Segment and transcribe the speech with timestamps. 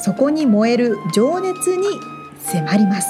[0.00, 1.86] そこに燃える情熱に
[2.40, 3.08] 迫ります。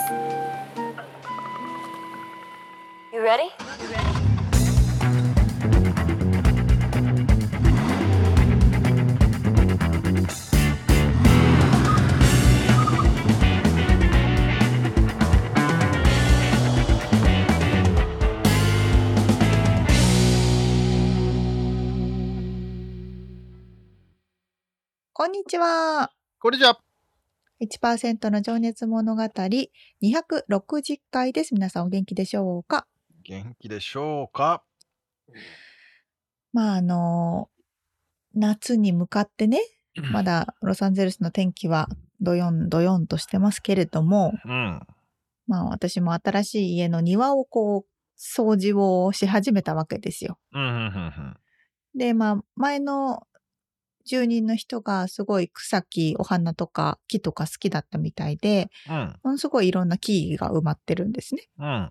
[25.12, 26.17] こんにちは。
[26.40, 26.78] こんにちは。
[27.60, 31.52] 1%の情熱物語260回です。
[31.52, 32.86] 皆さんお元気でしょうか？
[33.24, 34.62] 元気でしょうか？
[36.52, 37.50] まあ、あの、
[38.36, 39.58] 夏に向かってね、
[40.12, 41.88] まだロサンゼルスの天気は
[42.20, 44.80] どよんどよんとしてますけれども、うん。
[45.48, 50.38] まあ私も新しい家の庭をこう、掃除をし始めたわけですよ。
[50.52, 51.36] うん、うん、うん。
[51.96, 53.26] で、まあ前の
[54.08, 59.16] 住人の人がすごい草木、お花とか木とか好きだったみたいで、うん。
[59.22, 61.48] ものすごいいろんな木が埋まってるんですね。
[61.58, 61.90] うん。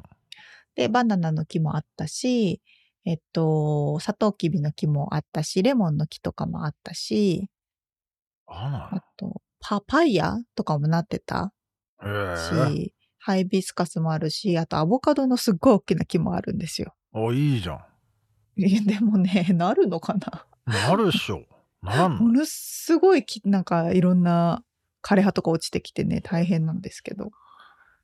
[0.76, 2.62] で、バナナの木もあったし、
[3.06, 7.50] えっと、サトウキビの木もあったし、レモンの木とかもあったし、
[8.48, 11.54] あと、パパイヤとかもなってた
[12.02, 16.96] し、ハイビスカスもあるし、あとアボカドのすっごい大きな木もあるんですよ。
[17.14, 17.80] あ、いいじゃん。
[18.58, 20.46] でもね、 なるのかな？
[20.66, 21.46] なるっしょ。
[21.82, 24.64] ものすごいき、なんかいろんな
[25.04, 27.32] 枯葉とか落ちてきてね、大変なんですけど。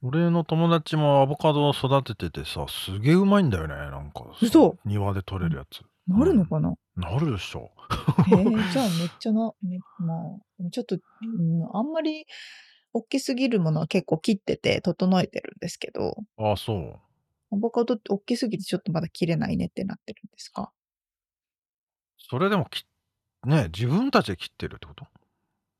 [0.02, 4.26] 俺の友達もアボカドを育てててさ、すげえうまいんだよね、なんか。
[4.42, 5.82] 嘘庭で採れるやつ。
[6.08, 7.72] なるのかな、なるでしょ。
[8.28, 10.16] えー、じゃあめっちゃな、めま
[10.66, 12.26] あ、ちょっと、うん、あんまり
[12.92, 17.00] 大きすぎるものは結構切ってて整えてるんですけど、ああ、そう。
[17.56, 20.74] アボカドって大きすぎてちょっとまだ切れないねってなってるんですか？
[22.18, 22.84] それでも切
[23.46, 25.06] ね、自分たちで切ってるってこと？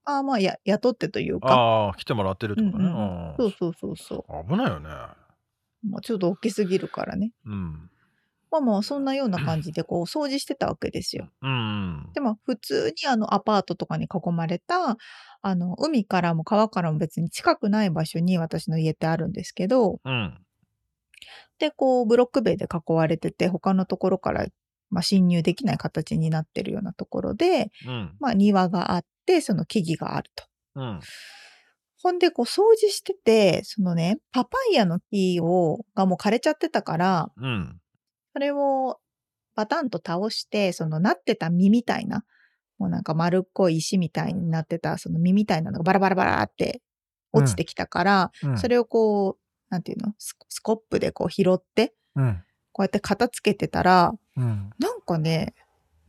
[0.06, 1.48] ああ、まあ、や雇ってというか。
[1.56, 2.86] ああ、来てもらってるってことね。
[2.86, 2.98] うん
[3.30, 4.48] うんそうそうそうそう。
[4.50, 4.90] 危ないよね。
[5.84, 7.32] まあ、ちょっと大きすぎるからね。
[7.46, 7.90] うん。
[8.52, 11.30] まあまあ、そんなような感じで、こう、 掃除してたわけですよ。
[11.42, 12.14] うん。
[12.14, 14.98] でも、普通にあの、アパートとかに囲まれた、
[15.42, 20.46] あの、海からも川からも別に近くない場所に私の家ってあるんですけど、うん。
[21.60, 24.46] で、こう、ブロック塀で囲われてて、他のところから
[24.94, 30.46] まあ、侵入できない形になってるようなところで、うん、まあ、庭があって、その木々があると。
[30.76, 31.00] うん、
[32.02, 37.82] ほんで、こう、掃除してて、そのね、パパイヤの木を、がもう枯れちゃってたから、うん、
[38.34, 39.00] それを
[39.56, 42.24] バタンと倒して、そのなってた実みたいな、
[42.78, 46.82] もうなんか丸っこい石みたいになってた、その実みたいなのがバラバラバラって
[47.32, 49.40] 落ちてきたから、うん、それをこう、
[49.70, 50.14] なんていうの？
[50.20, 51.96] スコップでこう拾って、
[52.74, 55.54] こうやって片付けてたら、うん、なんかね、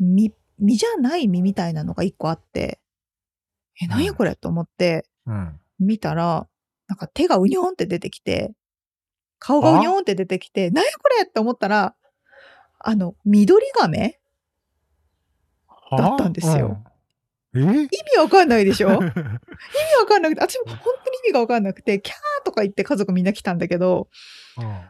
[0.01, 2.81] 実、実じゃない実みたいなのが一個あって、
[3.81, 4.05] え、なん。
[4.05, 5.07] やこれと思って、
[5.79, 6.49] 見たら、
[6.89, 8.53] なんか手がうにょんって出てきて、
[9.39, 11.95] 顔がうにょんって出てきて、なんやこれって思ったら、
[12.79, 14.21] あの、緑亀
[15.99, 16.83] だったんですよ。
[17.55, 18.89] 意味わかんないでしょ？
[18.95, 19.03] 意味
[20.01, 24.09] わかんなくて、私も本当に意味がわかんなくて、キャーとか言って家族みんな来たんだけど、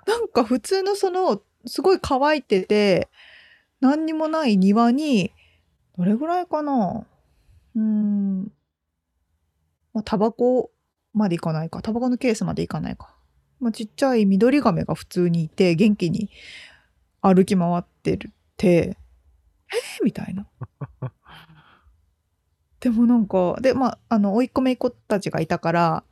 [0.06, 3.08] なんか普通のそのすごい乾いてて、
[3.80, 5.32] 何にもない庭に、
[5.96, 7.06] どれぐらいかな？
[7.76, 8.52] うーん。
[9.92, 10.70] まあ、タバコ
[11.12, 11.82] までいかないか。
[11.82, 13.14] タバコのケースまでいかないか。
[13.60, 16.30] まあ、ちっちゃい緑亀が普通にいて、元気に
[17.22, 18.96] 歩き回ってるって、
[19.72, 20.00] え？
[20.02, 20.46] ー、みたいな。
[22.80, 26.04] でもなんか、で、まあ、あの、甥っ子姪っ子たちがいたから、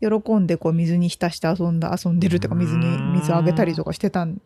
[0.00, 4.40] 喜んでこう水に浸して遊んだ、遊んでるとか水に水あげたりとかしてたん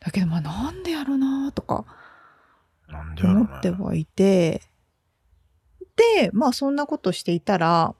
[0.00, 1.84] だけど、まあなんでやろなとか、
[2.88, 4.62] 思ってはいて、
[5.96, 7.94] で、まあそんなことしていたら、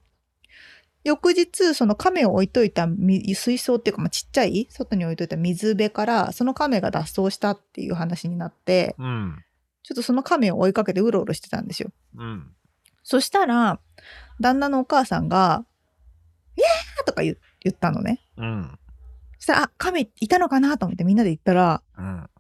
[1.02, 9.42] 翌日、その亀を置いといた水槽っていうか、まあ、ちっちゃい外に置いといた水辺から、その亀が脱走したっていう話になって、うん、
[9.82, 11.90] ちょっとその亀を追いかけてうろうろしてたんですよ。
[12.16, 12.52] うん、
[13.02, 13.80] そしたら、
[14.40, 15.64] 旦那のお母さんが、
[17.04, 17.36] とか言
[17.68, 18.20] ったのね。
[18.36, 18.78] うん。
[19.38, 20.78] そしたら、あ、亀いたのかな？
[20.78, 22.30] と思ってみんなで行ったら、うん。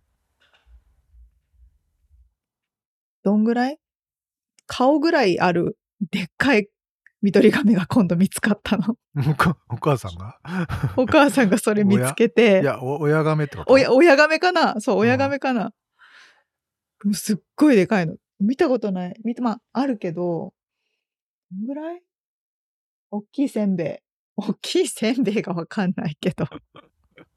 [3.22, 3.78] どんぐらい？
[4.66, 5.78] 顔ぐらいある
[6.10, 6.68] でっかい
[7.22, 8.96] 緑亀が今度見つかったの。
[9.68, 10.38] お母さんが？
[10.96, 13.72] お母さんがそれ見つけいて、や、お親亀ってこと？
[13.72, 14.80] 親、親亀かな？
[14.80, 15.72] そう、うん親亀かな？
[17.12, 18.16] すっごいでかいの。
[18.38, 19.14] 見たことない。
[19.24, 20.54] 見て、まあ、あるけど、
[21.50, 22.02] どんぐらい？
[23.10, 24.09] 大きいせんべい。
[24.40, 26.46] 大きいせんべいがわかんないけど。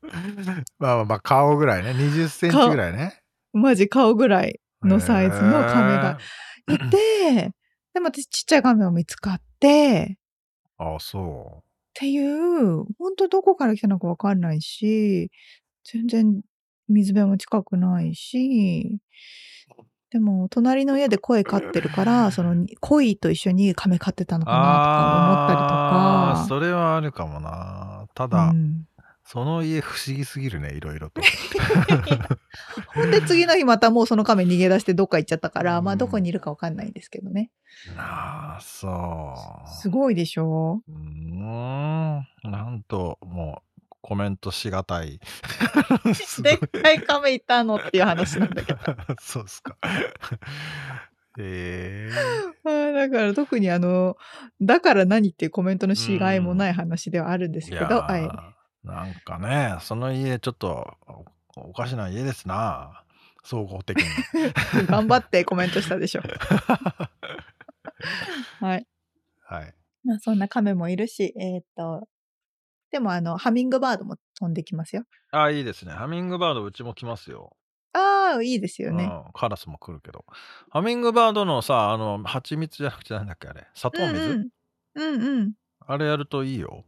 [0.80, 1.92] まあまあまあ、顔ぐらいね。
[1.92, 3.20] 20センチぐらいね。
[3.54, 6.18] マジ顔ぐらいのサイズの亀が
[6.70, 7.54] いて、
[7.94, 10.18] でも私ちっちゃい亀も見つかって。
[10.78, 11.64] ああ、そっ
[11.94, 15.30] ていう、本当どこから来たのかわかんないし、
[15.84, 16.42] 全然
[16.88, 19.00] 水辺も近くないし、
[20.14, 24.46] でも隣の家で鯉飼ってるから、その鯉と一緒に亀飼ってたのう。
[24.46, 26.46] かなとか思ったりとああ、か。
[26.48, 28.06] それはあるかもな。
[28.14, 28.86] たうだ、ん、
[29.26, 31.20] その家不思議すぎるね、いろいろと。
[32.94, 37.50] ほんで次の日またもうその亀逃げ出してどっか行っちゃったから、まあうんどこにいるかわかんないんですけどね。
[37.98, 39.34] ああ、そ
[39.66, 39.68] う。
[39.82, 42.28] すごいでしょうーん。
[42.44, 43.73] なんと、もう、
[44.04, 45.22] コメントしがたい。
[46.44, 48.80] でっかい亀いたのっていう話なんだけど。
[49.20, 49.78] そうですか。
[51.40, 52.10] え
[52.66, 54.18] あーだから特にあの、
[54.62, 58.30] だから何っていうコメントのしがいもない話ではあるんですえけど、はい。
[58.86, 60.98] なんかね、その家ちょっと
[61.56, 63.04] おおかしな家ですな。
[63.46, 64.06] 総合的に。
[64.86, 66.22] 頑張ってコメントしたでしょ。
[68.60, 68.86] はい。
[69.46, 69.74] はい。
[70.04, 72.08] まあそんな亀もいるし、えーっと、
[72.94, 75.04] でもあの、ハミングバードも飛んできますよ。
[75.32, 75.94] ああ、いいですね。
[75.94, 77.58] ハミングバードうちも来ますよ。
[77.92, 79.06] ああ、いいですよね。
[79.06, 80.26] うん、カラスも来るけど。
[80.70, 83.66] ハミングバードのさ、あの、蜂蜜じゃなくてなんだっけあれ。
[83.74, 84.50] 砂糖水、うん
[84.94, 85.16] うん。
[85.16, 85.54] うんうん。
[85.88, 86.86] あれやるといいよ。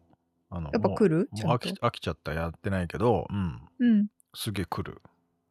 [0.52, 1.30] あのやっぱ来る？
[1.34, 1.70] 飽き。
[1.72, 3.68] 飽きちゃったやってないけど、うん。
[3.80, 4.08] うん。
[4.36, 5.02] すげえ来る。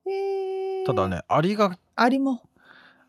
[0.07, 1.09] えー、ただ。
[1.09, 2.49] ね、アリが、アリも、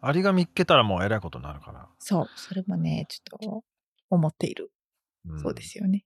[0.01, 1.87] アリが見っけたらもうえらいことになるから。
[1.99, 3.63] そう、それもね、ちょっと
[4.09, 4.71] 思っている。
[5.31, 6.05] んそうですよね。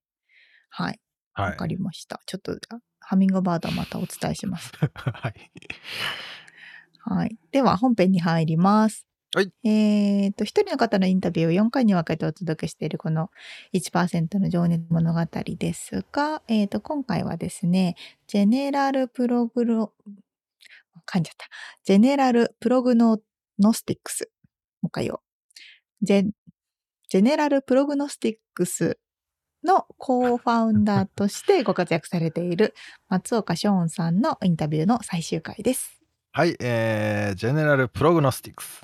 [0.70, 1.00] はい。
[1.40, 1.56] はいわ。
[1.56, 2.22] かりました。
[2.26, 4.72] ちょっと、あハミングバードはまたお伝えします。
[4.94, 5.52] はい。
[7.00, 7.38] はい。
[7.52, 9.06] では、本編に入ります。
[9.34, 9.52] はい。
[9.64, 13.30] えっと、一人の方のインタビューを4回に分けてお届けしているこの
[13.74, 17.96] 1%の情熱物語ですが、えっと、今回はですね、
[18.28, 19.94] General Progロ、
[21.06, 21.48] 噛んじゃった。
[21.84, 23.20] General Progno
[23.60, 24.32] ノスティックス。
[24.82, 25.20] もう一回言おう。
[26.02, 26.30] ジェ、
[27.10, 29.00] General Prognostics
[29.64, 32.74] の co-founder としてご活躍されている
[33.10, 36.02] 松岡ショーンさんのインタビューの最終回です。
[36.32, 38.82] はい、えー、 General Prognostics。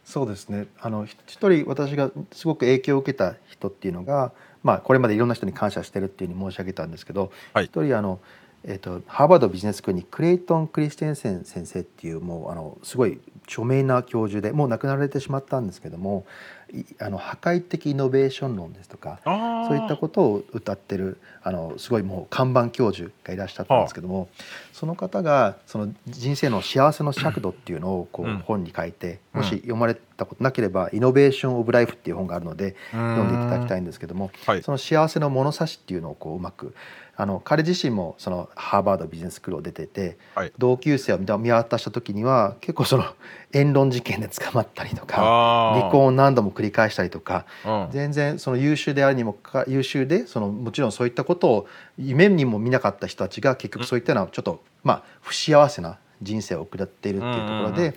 [0.04, 0.66] そうですね。
[0.82, 4.32] あのひ一人私がすごく影響を受けた人っていうのが、
[4.64, 8.20] まあこれまでいろんな人に感謝してるっていうふうに申し上げたんですけど、はい一人あの
[8.68, 16.26] えっ、とハーバードビジネススクールにクレイトン・クリステンセン先生っていうもうあのすごい著名な教授でもう亡くなられてしまったんですけども、
[16.74, 24.30] いあの破壊的イノベーション論ですとか、あそういったことを歌ってるあのすごいもう看板教授がいらっしゃったんですけども
[24.74, 29.42] その方がその人生の幸せの尺度っていうのをこう本に書いてうん。
[29.42, 34.64] もし読まれたことなければ「イノベーション・オブ・ライフ」っていう本があるので読んでいただきたいんですけどもはい。
[34.64, 36.74] その幸せの物差しっていうのをこううまく
[37.18, 40.52] あの彼自身もそのハーバードビジネススクールを出ててはい。
[40.58, 43.06] 同級生を見た見渡した時には結構その
[43.52, 47.88] 言論事件で捕まったりとか離婚を何度も繰りり返したりとかうん。
[47.92, 51.68] 全然その優秀であるにもか優秀でそのもちろんそういったことを
[51.98, 57.94] 夢にも見なかった人たちが結局そういったようなちょっとまあ不幸せな人生を送っているっていうところうんうんうで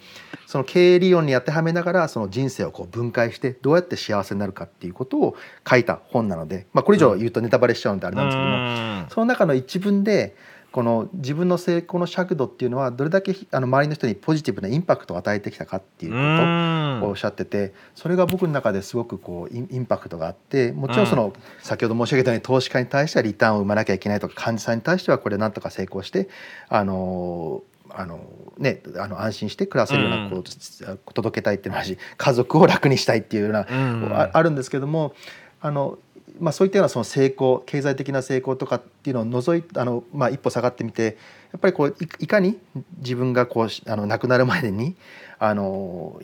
[0.47, 5.37] その経営理論に当てはめながらその人生をこう分解してどうやって幸せになるかっていうことを
[5.69, 10.35] 書いた本なので、まあ、これ以上言うとネタバレしちゃうんであれなんですけどもうんその中の一文で
[10.71, 26.29] この自分の成功の尺度っていうのはどれだけあの周りの人にポジティブなインパクトを与えてきたかっていうことをおっしゃっててそれが僕の中ですごくこうインインパクトがあってもちろんその先ほど申し上げたように投資家に対してはリターンを生まなきゃいけないとか患者さんに対してはこれなんとか成功して
[26.69, 28.21] あのあの
[28.59, 34.12] ね、あの安心して暮らせるようなこう届けたいっていうのもあるし家族を楽にしたいっていうようなうん。
[34.12, 35.14] ああるんですけども
[35.61, 35.99] あの、
[36.40, 41.16] まあ、そういったようなその成功経済的な成功とかっていうのを除いあの、まあ、一歩下がってみて
[41.52, 42.59] やっぱりこういいかに
[42.99, 44.97] 自分がこうしあの亡くなるまでに
[45.38, 46.21] あの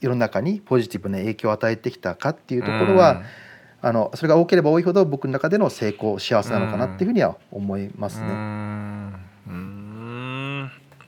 [0.00, 3.22] 世の中にポジティブな影響を与えてきたかっていうところは、
[3.80, 8.26] あのそれが多ければ多いほど僕の中での成功幸せなのかなっていうふうには思いますね。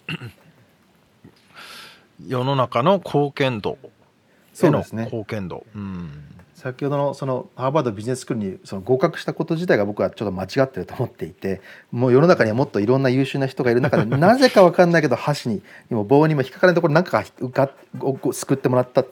[2.26, 3.78] 世の中の貢献度
[4.66, 5.64] への貢献度。
[5.74, 6.28] うん。
[6.58, 11.60] 先ほどのそのハーバードビジネススクールにその合格したこと自体が僕はちょっと間違ってると思っていて
[11.92, 19.06] もう世の中にはもっといろんな優秀な人がいる中でなぜか分かんないけど箸ににも棒にも引っかからないところなんかがが救ってもらったっ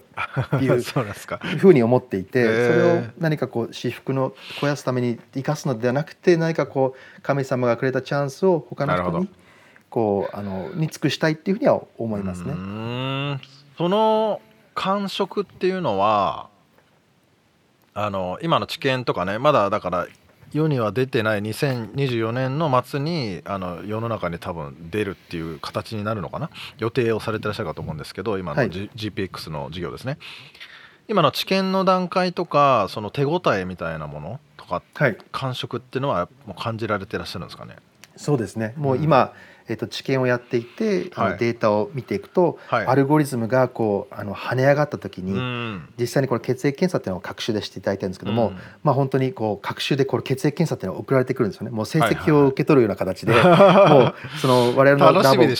[0.58, 9.28] ていう ふうに思っていて、それを何かこう私服の肥やすために生かすのではなくて何かこう神様がくれたチャンスを他の人に
[9.96, 12.52] こうあのに尽くしたいっていうふうには思いますね。
[13.78, 14.42] その
[14.74, 16.50] 感触っていうのは
[17.94, 20.06] あの今の知見とかねまだだから
[20.52, 26.50] 世には出てない2024年の末にあの世の中に多分出るっていう形になるのかな？
[26.76, 28.70] 予定をされてらっしゃるかと思うんですけど今の、はい。
[28.70, 30.18] G GPX の事業ですね。
[31.08, 37.76] 今の知見の段階とかその手応えみたいなものとかはい、感触っていうのはもう感じられてらっしゃるんですかね？
[38.16, 38.74] そうですね。
[38.76, 39.32] もう今、
[39.68, 41.32] えっと知見をやっていて、あはい。
[41.32, 42.86] のデータを見ていくと、はい。
[42.86, 45.88] アルゴリズムがこうあの跳ね上がった時に、うん。
[45.98, 48.56] 実際にこれ血液検査っていうのを学習でしていただいてるんですけども、うん。
[48.82, 51.70] まあ本当にこう学習でこれ血液検査っていうのが送られてくるんですよね。
[51.70, 55.54] もう成はいはい績を受け取るような形で、もうその我々のラボね。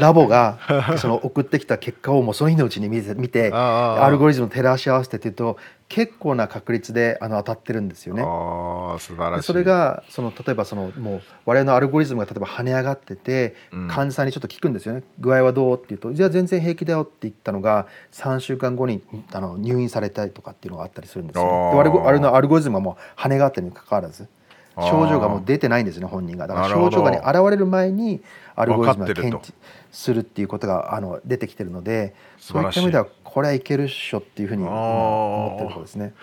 [0.00, 0.58] ラボが
[0.98, 5.56] その送ってきた結果をもうその日のうちに見て 見てアルゴリリズムを照らし合わせてっていうと
[5.88, 8.22] 結構な確率であの当たってるんですよね。
[8.22, 9.42] ああ素晴らしい。
[9.42, 13.88] でそれがその例えばそのもう我々のアルゴリズムが例えば跳ね上がっててうん。
[13.88, 21.50] 患者さんにちょっと聞くんですよね「具合はどう?」って言うと「じゃあ全然平気だよ」って言ったのが3週間後にあの入院されたりとかっていうのがあったりするんですよ、ね。
[21.82, 24.28] で我々のアルゴリズムはもう跳ね上がってるにもかかわらず
[24.76, 26.46] 症状がもう出てないんですね本人が。
[26.46, 28.22] だから症状が、ね、現れる前に
[28.56, 29.54] アルゴリズムが検知
[29.92, 36.14] するっていうことがあの出てきてるのでそういった意味ではこれはいけるっしょっていうふうに今思ってるところですね。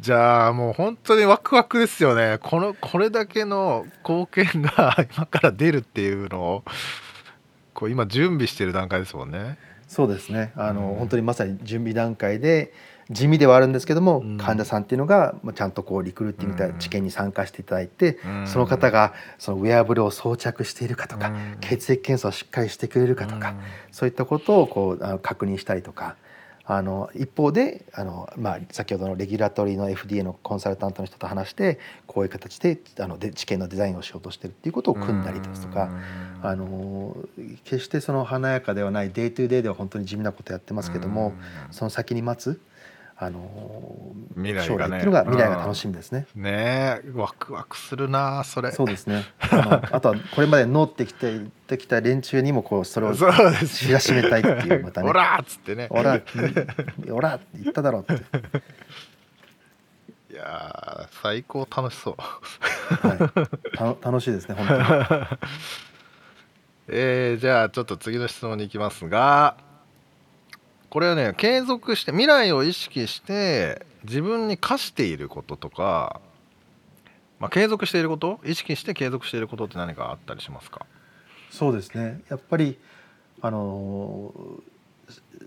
[0.00, 2.38] じゃあもう本当にワクワクですよね。
[2.42, 6.64] このこれだけの貢献が 今から出るっていうのを
[7.74, 9.58] こう今準備してる段階ですもんね。
[9.88, 10.52] そうですね。
[10.56, 10.96] あの、うん。
[10.96, 12.72] 本当にまさに準備段階で
[13.10, 14.38] 地味ではあるんですけども、うん。
[14.38, 18.46] 患者さんっていうのがまあちゃんとこうリクルーティングみたいな知見に参加していただいて、うん。
[18.46, 21.58] その方がそのウェアブルを装着しているかとか、うん。
[21.60, 23.56] 血液検査をしっかりしてくれるかとか、
[23.90, 26.16] そういったことをこう確認したりとか。
[26.64, 36.48] あの一方であの、まあ、先ほどのレギュラトリーの FDA のコンサルタントの人と話してこういう形であので知見のデザインをしようとしてるっていうことを組んだりですとか、うん。
[36.48, 37.16] あの
[37.64, 41.72] 決してその華やかではない day to day では本当に地味なことやってますけども、うん。
[41.72, 42.60] その先に待つ
[43.24, 46.26] あの未来がね将来っていうのが未来が楽しみですね。
[46.34, 49.24] ねえワクワクするなそれそうですね。
[49.38, 51.38] あのあとはこれまで乗ってきて
[51.68, 53.22] てきた連中にもこうそれを知
[53.92, 55.08] らしめたいっていうまたね。
[55.08, 56.20] オラーっつってねオラ
[57.10, 58.24] オラって言っただろうって。
[60.32, 62.16] いやー最高楽しそう
[63.06, 63.18] はい。
[63.76, 64.82] た楽しいですね本当に。
[66.88, 69.56] えーじゃあちょっと次の質問に行きますが
[70.92, 76.20] これはね継続して未来を意識して自分に課していることとか、
[77.40, 78.40] まあ、継続していること？
[78.44, 80.84] 意識して継続していることって何かあったりしますか？
[81.50, 82.20] そうですね。
[82.28, 82.78] やっぱり
[83.40, 84.34] あの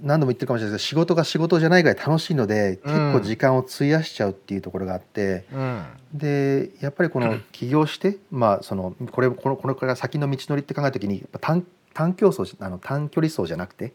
[0.01, 5.83] 何度も言ってるかもしれないですけど仕事が仕事じゃないぐらい楽しいので結構時間を費やしちゃうっていうところがあって、うん。
[6.11, 13.93] でやっぱりこの 起業して、まあそのこれこのこれから先の道のりって考えた時に短短競走じあの短距離走じゃなくて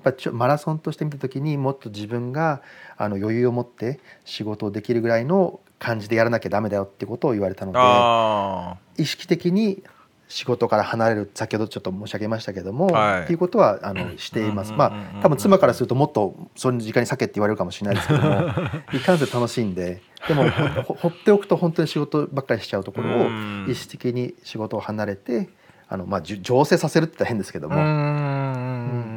[0.00, 2.62] ぱちょマラソンとして見た時にもっと自分が
[2.96, 9.82] あの余裕を持って仕事をできるぐらいの感じでやらなきゃダメだよってことを言われたのであ意識的に
[10.30, 13.22] 仕事から離れる先ほどちょっと申し上げましたけども、はい。
[13.24, 14.70] っていうことはあのしています。
[14.70, 14.84] うんま
[15.18, 18.48] あ多分妻からするともっとその時間に避けって言われるかもしれないですけども
[18.94, 20.48] いかんせん楽しいんででも
[20.84, 23.66] ほ ほっておくと本当に仕事ばっかりしちゃうところをうん。
[23.68, 25.48] 意識的に仕事を離れて
[25.88, 27.74] あの、まあ、醸成させるって言ったら変ですけども。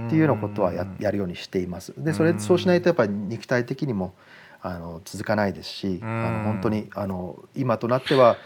[0.04, 1.94] うんっていうようなことはややるようにしています。
[1.98, 2.40] でそれうん。
[2.40, 4.14] そうしないとやっぱり肉体的にも
[4.62, 6.22] あの続かないですしあうん。
[6.22, 8.38] の本当にあの今となっては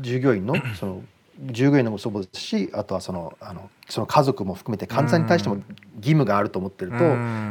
[0.00, 1.02] 従業員の その
[1.40, 5.56] 従業員のもそうですしあとはそのあのその家族も含めて患者さんに対しても
[5.96, 6.96] 義務があると思ってると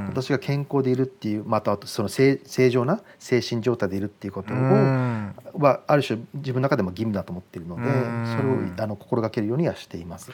[0.08, 4.58] 私が健康でいるっていうまたその正正常な精神状態でいるっていうことを
[5.60, 8.26] はある種自分の中でも義務だと思っているのでうん。
[8.28, 10.32] それをあの心がけるようにはしています。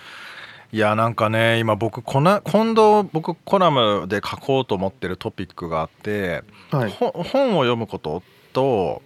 [0.72, 8.22] いやなんかね今僕こな今度僕コラムで書こうと思ってるトピックがあって、はい、ほ本を読むこと
[8.52, 9.02] と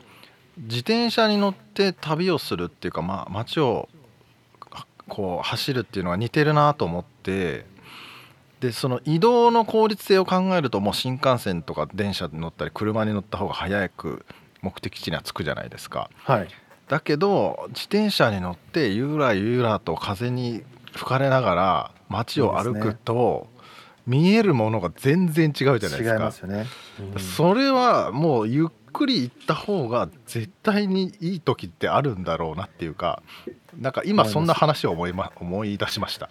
[0.58, 3.90] 自転車に乗って旅をするっていうか、まあ、街を
[5.08, 7.66] こう走るっていうのが似てるなと思って
[8.60, 14.26] でその移動の効率性を考えるともう新幹線とか電車に乗ったり車に乗った方が早く
[14.62, 16.10] 目的地には着くじゃないですか。
[16.24, 16.48] はい
[16.88, 20.62] だけど自転車に乗ってゆらゆらと風に
[20.94, 23.48] 吹かれながら街を歩くと、
[24.08, 26.20] 見えるものが全然違うじゃないですか。
[26.20, 26.66] ますよね。
[27.14, 27.20] うん。
[27.20, 33.22] それはもうゆっくり行った方が絶対にいい時ってあるんだろうなっていうか
[33.80, 36.30] なんか今そんな話を思い,、ま、思い出しました。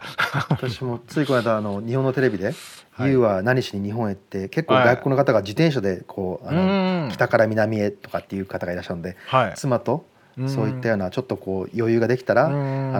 [0.51, 2.53] 私もついこの間あの日本のテレビで
[2.93, 3.13] 「はい。
[3.13, 7.09] YOU は何しに日本へ」って結構外国の方が自転車でこうあうのん。
[7.11, 9.53] 北から南へとかっていう方がいらっしゃるのではい。
[9.55, 10.05] 妻と
[10.49, 12.51] そういったようなちょっとこう余裕ができたらあ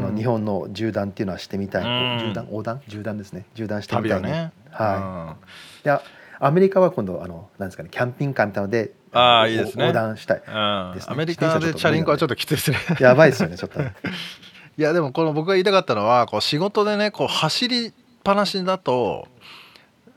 [0.01, 1.83] の日本の縦断っていうのはしてみたい。
[1.83, 2.19] うん。
[2.19, 2.81] 縦断横断？
[2.89, 3.47] 縦断ですね。
[3.55, 4.53] 縦断してみたいね。
[4.71, 5.37] は
[5.83, 5.85] い。
[5.85, 5.99] で
[6.43, 9.85] アメリカは今度あのなんですかねキャンピングカーみたいなのであーいいですね。
[9.85, 10.45] 横断したいね。
[10.47, 12.79] アメリカでチャリンコはちょっときついですね。
[12.99, 13.95] やばいですよねちょっとね。
[14.79, 17.93] いやでもこの僕が言いたかったのはこう仕事でねこう走りっ
[18.25, 19.29] ぱなしだと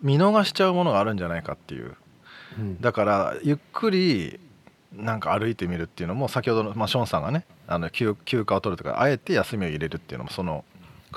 [0.01, 1.95] 見逃しちゃうものがあるんじゃないかっていう。
[2.57, 2.81] うん。
[2.81, 4.39] だからゆっくり
[4.95, 10.63] なんか歩いてみるっていうのも先ほどの、まあ、ショーンさんがねあの休休暇を取るとかあえて休みを入れるっていうのもその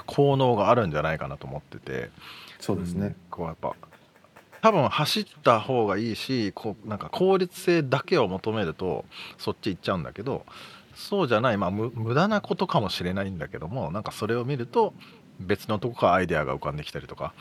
[0.07, 2.11] 効能があるんじゃないかなと思ってて。
[2.59, 3.09] そうですね。
[3.09, 3.75] んこうやっぱ
[4.63, 9.05] 多分走った方がいいしこうなんか効率性だけを求めると
[9.39, 10.45] そっち行っちゃうんだけど
[10.95, 14.95] そうじゃない、まあ、無無駄なことかもしれないんだけどもなんかそれを見ると
[15.39, 17.35] 別のとこからアイデアが浮かんできたりとか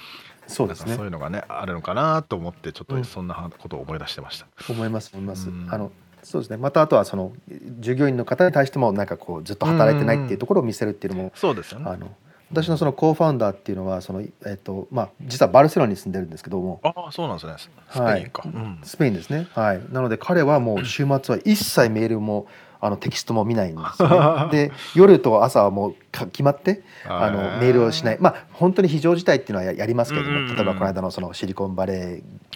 [0.48, 0.96] そうですね。
[0.96, 4.48] そういうのがねあるのかなと思ってちょっとうんそんなことを思い出してました。
[4.70, 5.68] 思います思います、うん。
[5.72, 5.92] あの
[6.26, 6.58] そうですね。
[6.58, 7.32] またあとはその
[7.80, 11.86] 従業員の方に対してもなんかこうずっと働いてないっていうところを見せるっていうのも、そうですよね。
[11.88, 12.10] あの
[12.52, 16.80] 私のそのコーファウンダーっていうのはその、えっとまあ、実はバルセロナに住んでるんですけども。
[16.84, 17.54] ああそうなんですね。
[17.58, 18.80] ススペインか、うん。
[18.84, 19.48] スペインですね。
[19.54, 19.82] はい。
[19.92, 22.48] なので彼はもう週末は一切メールも
[22.80, 24.50] あのテキストも見ないんですよね。
[24.70, 28.18] で夜と朝はもうか決まってあのメールをしない。
[28.20, 30.56] まあ本当に非常事態っていうのはややりますけれども、うんうんうん。
[30.56, 32.00] 例えばこの間のそのシリコンバレー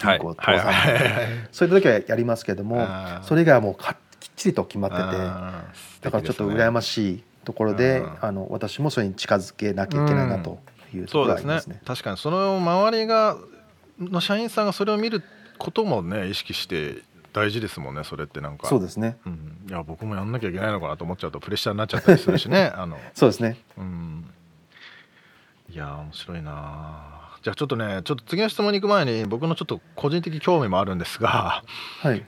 [0.06, 0.92] はい銀行倒産はい。
[0.94, 1.02] はい。
[1.04, 1.12] はい。
[1.12, 1.26] はい。
[1.52, 2.86] そういう時はやりますけども
[3.22, 8.18] それがもうかきっちりと決まっててだからちょっと羨まいしいところで、うん。
[8.20, 10.58] あの私もそれに近づけなきゃいけないなと
[10.94, 11.80] いうところそうですねがありますね。
[11.84, 13.36] 確かにその周りが
[13.98, 15.22] の社員さんがそれを見る
[15.58, 19.16] こともね意識して大事ですもんねそれってなんかそうですね。
[19.26, 23.58] うん、いや僕もやんなきゃいけないのかなと思っちゃうとプレッシャーになっちゃったりするしね あのそうですね。
[23.78, 24.30] うん
[25.70, 31.62] いやー面白いなじゃあちょっとねちょっと次の質問に行く前に僕のちょっと個人的興味もあるんですが
[32.00, 32.26] はい。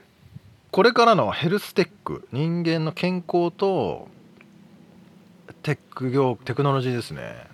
[0.71, 4.07] これからのヘルステック人間の健康と
[5.61, 7.47] テック業テクノロジーですね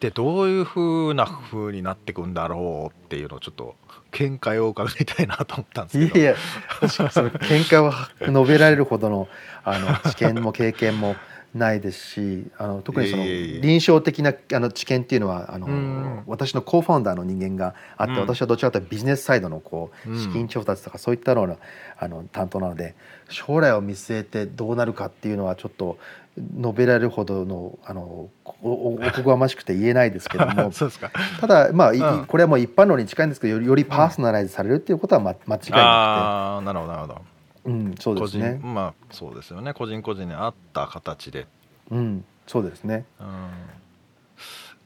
[0.00, 3.74] でどういうふうな風になっていくんだろうっていうのをちょっと
[4.18, 6.34] 見解を伺いたいなと思ったんですけどいやい
[6.82, 9.28] や、その見解を述べられるほどの
[9.64, 11.14] あの知見も経験も
[11.54, 21.58] ないですし、あの特にその臨床的なあの知見っていうのはあの私のコーファウンダーの人間があって、うん私はどちらかというとビジネスサイドのこう資金調達とかそういったのの
[21.98, 22.94] あの担当なので、
[23.30, 25.98] 将来を見据えてどうなるかっていうのはちょっと
[26.38, 28.30] 述べられるほどのあの
[28.62, 30.70] おおおこがましくて言えないですけども。
[30.72, 31.10] そうですか。
[31.40, 32.26] ただまあ、いうん。
[32.26, 37.14] これはもう一般論に近いんですけどよりよりパーソナライズされるっていうことは、ま、間違いなああなるほどなるほど。
[37.14, 37.24] くて、
[37.66, 39.74] うん、そうですね、まあそうですよね。
[39.74, 41.46] 個人個人に合った形で。
[41.90, 43.04] うん、そうですね。
[43.20, 43.26] うん。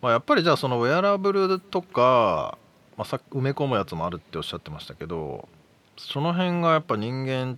[0.01, 2.59] まあ、やっぱりじゃあそのウェアラブルとか、
[2.97, 5.49] まあ、さ埋め込むやつもあるっておっしゃってましたけど
[5.97, 7.57] その辺がやっぱ人間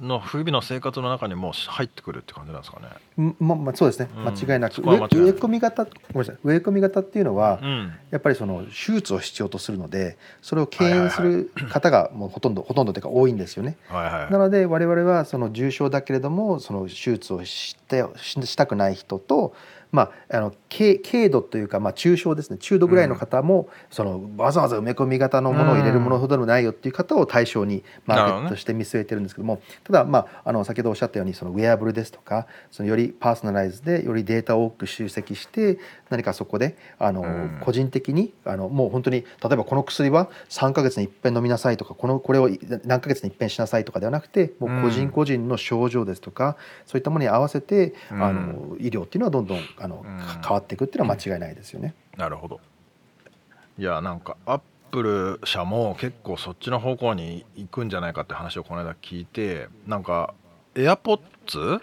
[0.00, 2.86] の日々の生活の中にもう入ってくるって感じなんですかね。
[3.18, 4.08] うんままあ、そうですね。
[4.16, 4.24] うん。
[4.24, 5.24] 間違いなく、そこは間違いない。
[5.24, 6.36] 植え込み型ごめんなさい。
[6.42, 7.92] 植え込み型っていうのは、うん。
[8.10, 13.76] やっぱりその手術を必要とするのでそれを敬遠する方がもうほとんどほとんどというか多いんですよね。
[13.88, 14.32] はいはい。
[14.32, 19.54] なので我々はその重症だけれどもその手術をしてししたくない人と
[19.92, 22.58] まあ、あの軽軽度というか、まあ、中症ですね。
[22.58, 37.24] 中度ぐらいの方も、そのわざわざ埋め込み型のものを入れるものほどでもないよっていう方を対象にマーケットとして見据えてるんですけどもただ、まあ、あの先ほどおっしゃったようにそのウェアブルですとかそのよりパーソナライズでよりデータを多く集積して何かそこであの、
[37.60, 42.50] 個人的にあのもう本当に例えばこの薬は3ヶ月に一遍飲みなさいとかこのこれを
[42.84, 50.04] 何ヶ月に一遍しなさいとかではなくてもう個人個人の症状ですとか、そういったものに合わせて、あの医療っていうのはどんどんあの、
[50.42, 51.94] 変わっていくっていうのは間違いないですよね。
[52.16, 52.60] なるほど。
[53.78, 60.34] いやなんかアップル社も結構そっちの方向に行くんじゃないかって話をこの間聞いてなんか
[60.74, 61.80] AirPods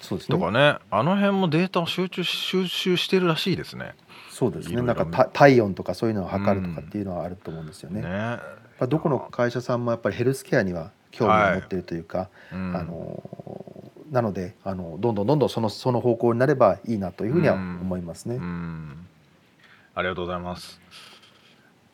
[0.00, 3.94] そうですね、とかねあの辺もデータを集中収集してるらしいですね。
[4.30, 4.82] そうですね。
[4.82, 8.00] なんか体温とかそういうのを測るとかっていうのはあると思うんですよね。
[8.00, 8.38] うん、ね。
[8.86, 12.54] どこの会社さんもやっぱりヘルスケアには興味を持っているというか、はい。
[12.54, 13.73] うん、あの
[14.14, 18.36] なのであのどんどんどんどんそのその方向になればいいなというふうには思いますね。
[18.36, 19.06] うん、
[19.92, 20.80] ありがとうございます。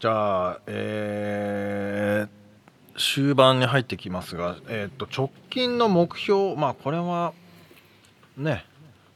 [0.01, 7.33] じゃあ、えー、終盤に入ってきますが、えーと、と直近の目標まあこれは
[8.37, 8.67] ね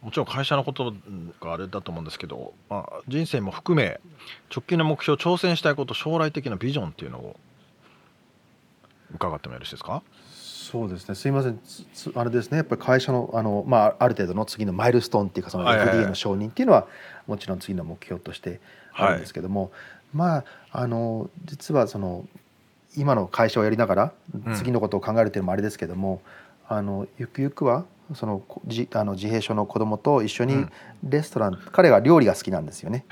[0.01, 0.95] もちろん会社のこと
[1.43, 4.01] があれだと思うんですけど、まあ、人生も含め
[4.51, 7.37] 直近の目標挑戦したいこと将来的なビジョンっていうのを
[9.15, 10.03] 伺ってもよろしいですか？
[10.75, 11.15] そうですね。
[11.15, 11.61] すいません。
[12.17, 12.57] あれですね。
[12.57, 16.89] やっぱり会社のあの、まあ、ある程度の次のマイルストーンっていうかその FDA の承認っていうのは
[17.29, 18.61] もちろん次の目標として
[18.93, 19.71] あるんですけども、はい、
[20.15, 22.27] まああの実はその
[22.97, 24.13] 今の会社をやりながら
[24.57, 26.21] 次のことを考えるというのもあれですけども、
[26.69, 27.85] うん、あのゆくゆくは
[28.17, 30.67] そのじあの自閉症の子供と一緒に
[31.05, 33.05] レストラン、うん、彼が料理が好きなんですよね。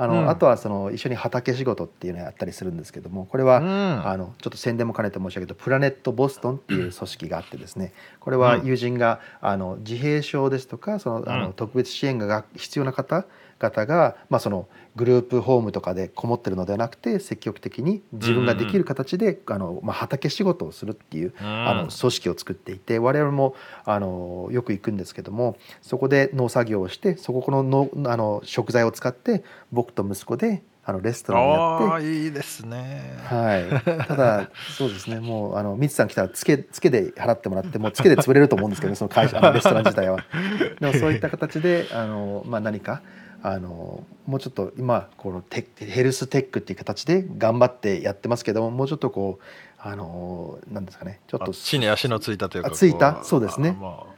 [0.00, 13.26] へあの、うん、あとはその一緒に畑仕事っていうのをやったりするんですけどもこれは、うん、あのちょっと宣伝も兼ねて申し上げるとプラネットボストンっていう組織があってですねこれは友人があの自閉症ですとかそのあの特別支援が必要な方
[13.60, 33.16] 方が、まあ、そのグループホームとかでこもってるのではなくて積極的に自分ができる形で、あのまあ、畑仕事をするっていう、あの組織を作っていて我々もあのよく行くんですけどもそこで農作業をしてそこののあの食材を使って僕と息子であのレストランをやっていいですね。
[33.24, 34.06] はい。
[34.06, 35.20] ただそうですね。
[35.20, 40.24] もうあのミツさん来たらつけつけで払ってもらってもうつけで潰れると思うんですけどその会社のレストラン自体は。
[40.80, 43.02] でもそういった形であの、まあ、何か
[43.42, 49.44] あのもうちょっと今このテヘルステックっていう形で頑張ってやってますけどももうちょっとこう
[49.78, 53.24] あのなんですかねちょっと地に足のついたというかついた？
[53.24, 53.76] そうですね。
[53.80, 54.14] まあ、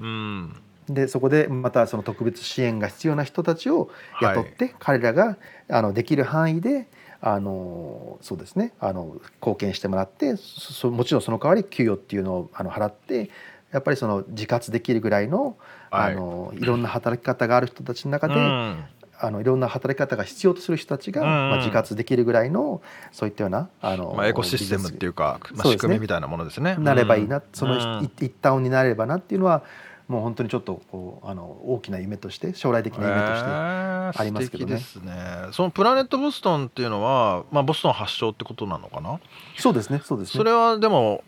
[0.00, 0.56] うん。
[0.88, 3.88] でそこでまたその特別支援が必要な人たちを
[4.20, 5.36] 雇って、はい、彼らが
[5.68, 6.88] あのできる範囲で
[7.20, 13.30] あのそうですねあの貢献してもらってそもちろんその代わり給与っていうのをあの払って
[13.70, 15.56] やっぱりその自活できるぐらいの
[15.94, 18.84] あのいろんな働き方がある人たちの中で、うん、
[19.20, 22.80] あのいろんな働き方が必要とする人たちが、うん、まあ、自活できるぐらいの
[23.12, 26.76] そういったようなあの、まあ、エコシステムっていうか、まあ、仕組みみたいなものですね。
[26.78, 29.62] なればいいな、その一端になればなっていうのは
[30.08, 34.74] もう本当にちょっとこうあの大きな夢として将来的な夢としてありますけどね。
[34.74, 35.14] ですね。
[35.52, 39.20] そのプラネットボストンっていうのは、まあ、ボストン発祥ってことなのかな？
[39.56, 40.38] そうですねそうですね。
[40.38, 41.22] それはでも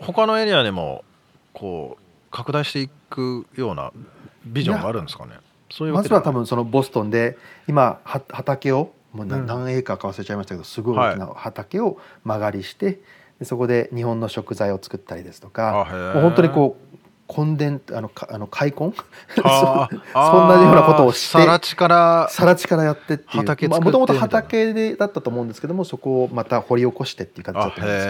[0.00, 1.04] 他のエリアにも
[1.52, 3.92] こう拡大していくような
[4.44, 5.32] ビジョンがあるんですかね。
[5.70, 13.00] そういうまずは多分そのボストンで今畑をもう何エーカーか忘れちゃいましたけどすごい大きな畑を間借りして、
[13.38, 16.88] でそこで日本の食材を作ったりですとかもう本当にこう
[17.28, 18.92] 根伝あのかあの開墾？
[19.36, 23.68] そんなようなことをして更地から更地からやってっていう。
[23.68, 28.06] もともと畑でだったと思うんですけどもそこをまた掘り起こしてっていう形だったんです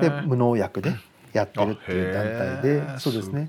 [0.00, 0.20] けども。
[0.22, 0.94] で無農薬で
[1.32, 3.48] やってるっていう団体でそうですね。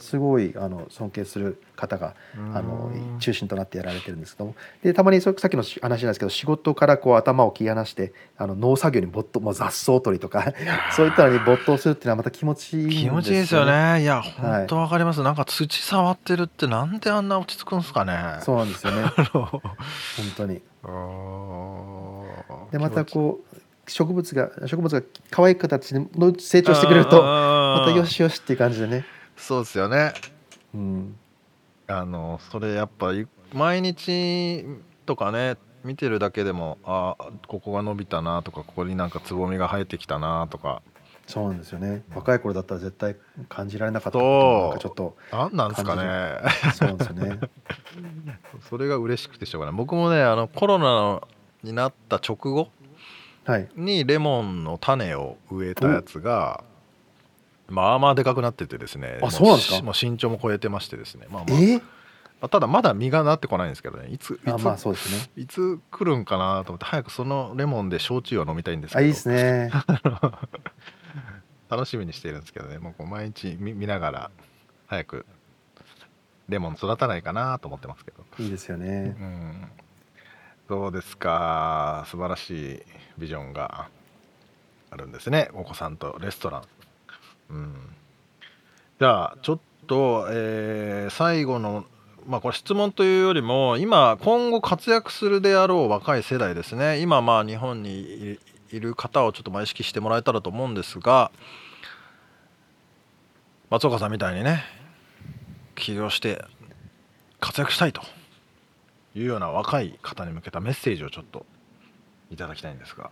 [0.00, 0.54] すごい。
[0.56, 2.14] あの尊敬する方が
[2.54, 4.54] あの中心となってやられてるんですけども。
[4.82, 10.52] でたまにさっきの話なんですけど仕事からこう頭を切り離してあの農作業に没頭もう雑草取りとか
[10.94, 14.02] そういったのに没頭するっていうのはまた気持ちいいんですよ、ね、気持ちいいですよね。
[14.02, 18.38] いや本当わかります、はい、なんか土触ってるってなんであんな落ち着くんですかね。
[18.42, 19.02] そうなんですよね。
[19.32, 19.60] 本
[20.36, 20.62] 当に。
[22.70, 23.47] でまたこう
[23.88, 29.04] 植物が植物が可愛い形の成長してくれるとまたよしよしっていう感じでね。
[29.36, 30.12] そうですよね。
[30.74, 31.16] うん。
[31.86, 33.12] あのそれやっぱ
[33.54, 34.64] 毎日
[35.06, 40.82] とかね見てるだけでもあここが伸びたなとかここになんかつぼみが生えてきたなとか。
[41.26, 42.04] そうなんですよね。
[42.14, 43.14] 若い頃だったら絶対
[43.50, 46.72] 感じられなかったことなんかちょっと何なんですかね。
[46.72, 47.38] そうなんですよね。
[48.70, 49.74] それが嬉しくてしょうがない。
[49.74, 51.20] 僕もねあのコロナ
[51.62, 52.70] になった直後
[53.76, 56.62] にレモンの種を植えたやつが
[57.68, 59.82] まあまあでかくなっててですねあそうなんですか？
[59.82, 61.80] もう身長も超えてましてですねまあまあ、え
[62.48, 65.30] ただまだ実がなってこないんですけどねいついつあまあそうですね。
[65.36, 68.98] いつ来るんかなと思って早くそのレモンで焼酎を飲みたいんですけど。
[69.00, 69.70] あいいですね。
[71.68, 74.30] 楽しみにしているんですけどねもうこう毎日見見ながら
[74.86, 75.26] 早く
[76.48, 78.24] レモン育たないかなと思ってますけど。
[78.38, 79.16] いいですよね。
[79.20, 79.68] うん
[80.68, 82.04] どうですか？
[82.08, 82.82] 素晴らしい
[83.16, 83.88] ビジョンが
[84.90, 85.48] あるんですね。
[85.54, 86.62] お子さんとレストラン。
[87.48, 87.74] うん。
[89.00, 91.86] じゃあちょっと、えー最後の
[92.26, 97.00] まあこれ質問というよりも今今後活躍するであろう若い世代ですね。
[97.00, 98.38] 今まあ日本に
[98.70, 101.32] いる方をちょっとま意識してもらえたらと思うんですが
[103.70, 104.62] 松岡さんみたいにね
[105.76, 106.44] 起業して
[107.40, 108.02] 活躍したいと。
[109.18, 111.44] いうような若い方に向けたメッセージをちょっと
[112.30, 113.10] いただきたいんですが。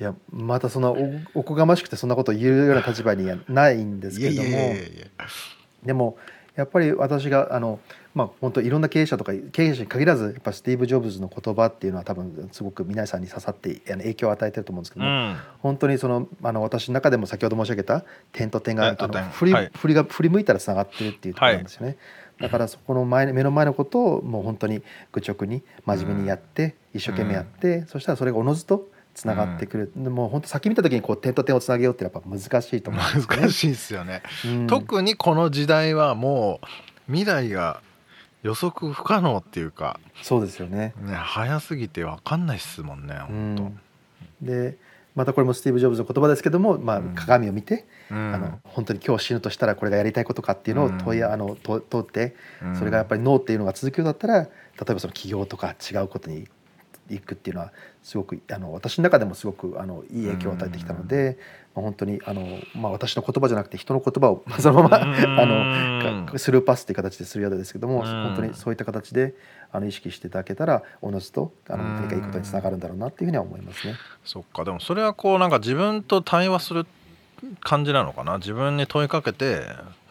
[0.00, 0.96] いやまたそんなお
[1.34, 4.48] おこがましくてそんなことを言うような立場にはないんですけども。
[5.84, 6.16] でも
[6.56, 7.80] やっぱり私があの
[8.14, 15.36] まあ本当いろんな経営者とか経営者に限らずやっぱスティーブ・ジョブズの言葉っていうのは多分すごく皆さんに刺さってあの影響を与えてると思うんですけども、うん。
[15.58, 18.94] 本当にそのあの私の中でも先ほど申し上げた点と点が
[19.32, 19.70] 振り,、はい。
[19.74, 21.98] 振りが振り向いたらつながってるっていうところなんですよね。
[22.40, 33.42] だからそこの前目の前のことをもう本当に愚直に真面目にやって、一生懸命やって、そしたらそれがおのずとつながってくる、でもう本当先見た時にこう点と点をつなげようってやっぱ難しいと思うんですよね。
[33.42, 34.66] 難しいですよね、うん。
[34.66, 37.82] 特にこの時代はもう未来が
[38.42, 40.94] 予測不可能っていうか、そうですよね。
[41.02, 43.80] ね、早すぎて分かんないっすもんねう本ん。
[44.40, 44.78] で
[45.14, 48.34] またこれもスティーブ・ジョブズの言葉ですけども、まあうん、鏡を見て、当、うん。
[48.34, 52.76] あの本当に今日死ぬとしたらこれがやりたいことかっていうのを問い、うんあの問問ってうん。
[52.76, 54.48] それがやっぱりノーっていうのが続くようだったら例
[54.90, 56.48] えばその起業とか違うことに
[57.08, 61.38] 行くっていうのはすごくあの私の中でもすごくあのいい影響を与えてきたので、
[61.74, 65.40] まあ、本当にあの、まあ、私の言葉じゃなくて人の言葉をまあ そのままうん。
[65.40, 68.04] あのかスルーパスっていう形でするようですけどもうん。
[68.04, 69.34] 本当にそういった形で
[69.72, 73.94] あの意識していただけたらおのずとあの何かいいことにつながるんだろうなっていうふうには思いますね。
[74.24, 74.64] そっか。
[74.64, 76.86] でもそれはこうなんか自分と対話する
[77.60, 78.38] 感じなのかな？
[78.38, 79.66] 自分に問いかけて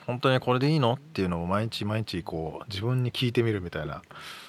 [0.07, 0.93] 本当にこれでいいの？
[0.93, 4.01] っていうのを毎日毎日こう自分に聞いてみるみたいな。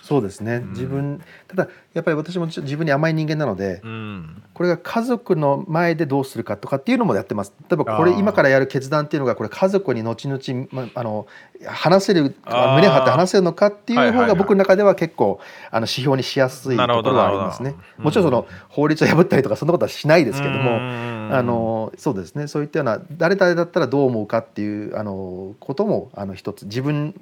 [0.02, 0.70] そうですね、ん。
[0.70, 4.42] 自分ただやっぱり私も自分に甘い人間なので、うん。
[4.54, 7.52] これが家族の前でどうするかとかっていうのもやってます。
[7.68, 11.26] 例えばこれ今からやる決断っていうのがこれ家族に後々、まあの
[11.66, 17.70] 話せる胸張って話せるのかっていう方が僕の中では結構あの指標にしやすいところはありますね。
[17.70, 21.30] なるほどもちろんその法律を破ったりとかそんなことはしないですけども、うん。
[21.32, 22.46] あのそうですね。
[22.46, 27.14] そういったような誰々だったらどう思うかっていうあのこともあの一つ自分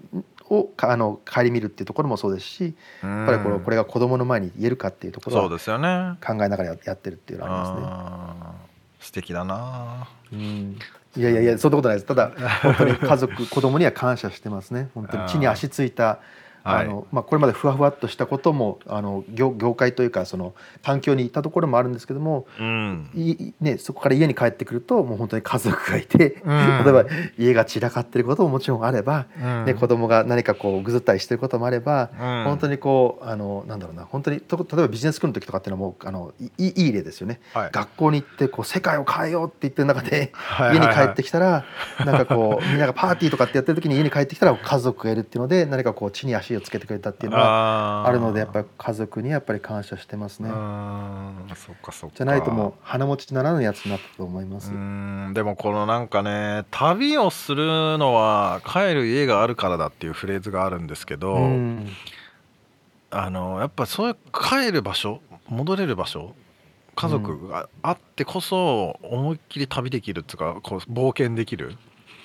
[0.51, 6.17] をかあの顧みるっていうところもそうですしやっぱりこれこれが子供の前に言えるかっていうところはそうですよね。
[6.25, 8.59] 考えながらややってるっていうのはありますね。
[9.01, 10.09] 素敵だな。
[10.33, 10.79] うん。
[11.17, 12.07] いやいやいやそんなことないです。
[12.07, 12.33] ただ
[12.63, 14.91] 本当に家族子供には感謝してますね。
[14.95, 16.21] 本当に地に足ついた
[16.76, 23.11] あの、まあ、これまでふわふわっとしたこともあの業業界というかその環境にいたところもあるんですけどもうん。
[23.14, 26.85] いいね、そこから家に帰ってくるともう本当に家族がいて、うん。
[26.85, 27.04] 例えば
[27.38, 29.64] 家が散らかってることももちろんあれば、うん。
[29.66, 32.44] ね、子供が何かこうぐずったりしてることもあれば、うん。
[32.44, 37.40] 本当にこうあのなんだろうな本当にと例えばビジネススクールの時とかっていうのもあのいいいい例ですよね。
[37.52, 37.70] はい。
[37.72, 40.76] 学校に行ってこう世界を変えようって言ってる中ではい。
[40.76, 41.64] 家に帰ってきたら
[42.04, 50.49] なんかこうみんながパーティーとかってやってる時に家に帰ってきたら家族がいるっていうので何かこう地に足をつけてくれたっていうのはああるのでやっぱりり家族にやっぱり感謝してますね。
[50.49, 52.16] そっかそっか。
[52.16, 54.71] じゃないともう鼻持ちならぬやつになったと思います。
[54.71, 55.35] うーん。
[55.35, 61.88] でもこのなんかね旅をするのは帰る家があるからだっていうフレーズがあるんですけど、うん。
[63.11, 66.35] あのやっぱそういう帰る場所戻れる場所
[66.94, 71.77] 家族があってこそ思いっきり旅できるっていうかこう冒険できる、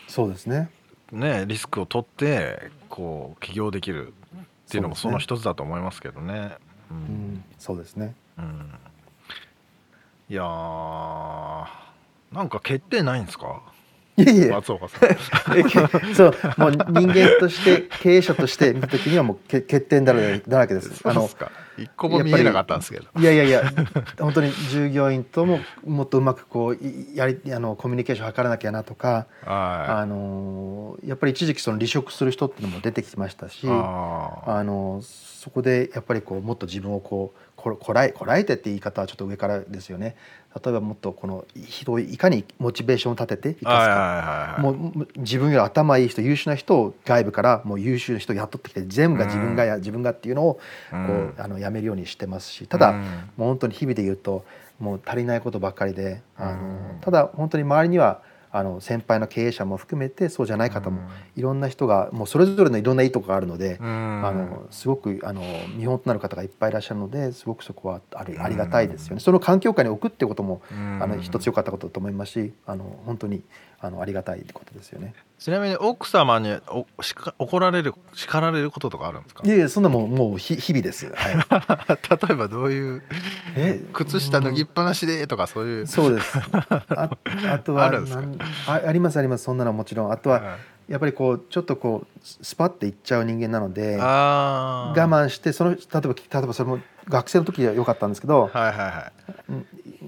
[0.07, 0.69] そうですね。
[1.11, 4.13] ね、リスクを取ってこう起業できる
[4.67, 6.57] っていうのもその一つだと思いますけどね。
[6.91, 6.99] ううん
[7.35, 8.15] ん、そうですね。
[8.37, 8.69] うん
[10.29, 11.65] いやー
[12.31, 13.61] なんか決定ないんですか？
[14.15, 15.09] いやいや、松岡さん。
[16.15, 21.01] そう、もう人間として経営者として見た時にはもうけ欠点だらけだらけです。
[21.07, 21.29] あの
[21.77, 23.07] 一個も見えなかったんですけど。
[23.19, 23.63] いやいやいや、
[24.19, 40.15] 本当に従業員とももっとうまくこういやりあのコミュニケーションを図らなきゃなとか、はあのやっぱり一時期その離職する人っていうのも出てきましたしあのそこでやっぱりこうもっと自分をこうここらえこらえてって言い方はちょっと上からですよね。
[40.63, 44.61] 例えばもっとこの人をいかにモチベーションを立てて生かすか。
[44.61, 50.59] もう自分より頭いい人優秀な人を外部からもう優秀な人を雇ってきて全部が自分がや、自分がっていうのをこ
[50.91, 51.33] う、うん。
[51.37, 52.67] あのやめるようにしてますし。
[52.67, 53.01] ただ、うん。
[53.01, 54.45] もう本当に日々で言うと
[54.79, 56.77] もう足りないことばっかりであの、うん。
[57.01, 58.21] ただ本当に周りには
[58.55, 61.01] あの先輩の経営者も含めてそうじゃない方も
[61.35, 63.83] いろんな人がもうそれぞれのいろんないいとこがあるので、あ
[64.31, 65.41] のすごくあの
[65.75, 69.21] 見本となる方がいっぱいいらっしゃるのですごくそこはありありがたいですよね。
[69.21, 70.61] その環境下に置くってことも
[71.01, 73.41] あの一つ良かったことだと思いますしあの本当に
[73.79, 75.13] あのありがたいことですよね。
[75.39, 79.41] ちなみに奥様におしか怒られる叱られることとかあるんですか？
[79.45, 81.11] いやいやそんなもんもうひ日々です。
[81.13, 81.35] はい、
[82.27, 83.01] 例えばどういう
[83.57, 83.81] え？
[83.91, 85.87] 靴下脱ぎっぱなしでとかそういう。
[85.87, 86.39] そうです。
[86.53, 87.09] あ
[87.51, 88.23] あとは あるんですか？
[88.67, 89.45] あ ありますあります。
[89.45, 90.11] そんなのはもちろん。
[90.11, 99.65] あとはやっぱりこうちょっとこうスパッていっちゃう人間なのであ我慢してその例えば例えばそれも学生の時は良かったんですけどはいはいはい。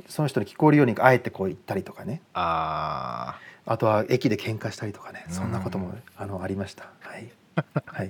[0.08, 2.22] その人に聞こえるようにあえてこう言ったりとかね。
[2.34, 5.26] ああとは駅で喧嘩したりとかね。
[5.30, 6.86] そんなこともあのありました。
[7.02, 7.30] はい、
[7.86, 8.10] はい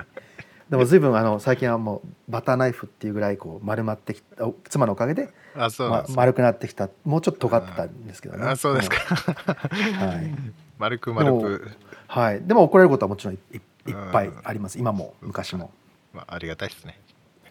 [0.70, 6.90] でも随分あの最近はもうバターナイフっていうぐらいこう丸まってきたお妻のおかげでーあそうま丸くなってきた。
[7.04, 8.46] もうちょっと尖ってたんですけどね。
[8.46, 8.98] あそうですか。
[8.98, 10.36] はい。
[10.78, 11.72] 丸く丸く。
[12.08, 14.80] はい、でも怒られることはもちろんいいいっぱいあります。
[14.80, 15.72] 今も昔も。
[16.14, 17.00] まあ、ありがたいですね。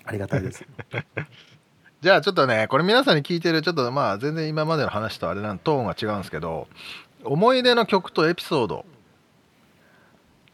[0.04, 0.64] ありがたいです。
[2.04, 6.68] じゃあちょっとねこれ皆さんに聞いてるちょっとまあ全然今までの話とあれなんトーンが違うんですけど
[7.24, 8.84] 思い出の曲とエピソード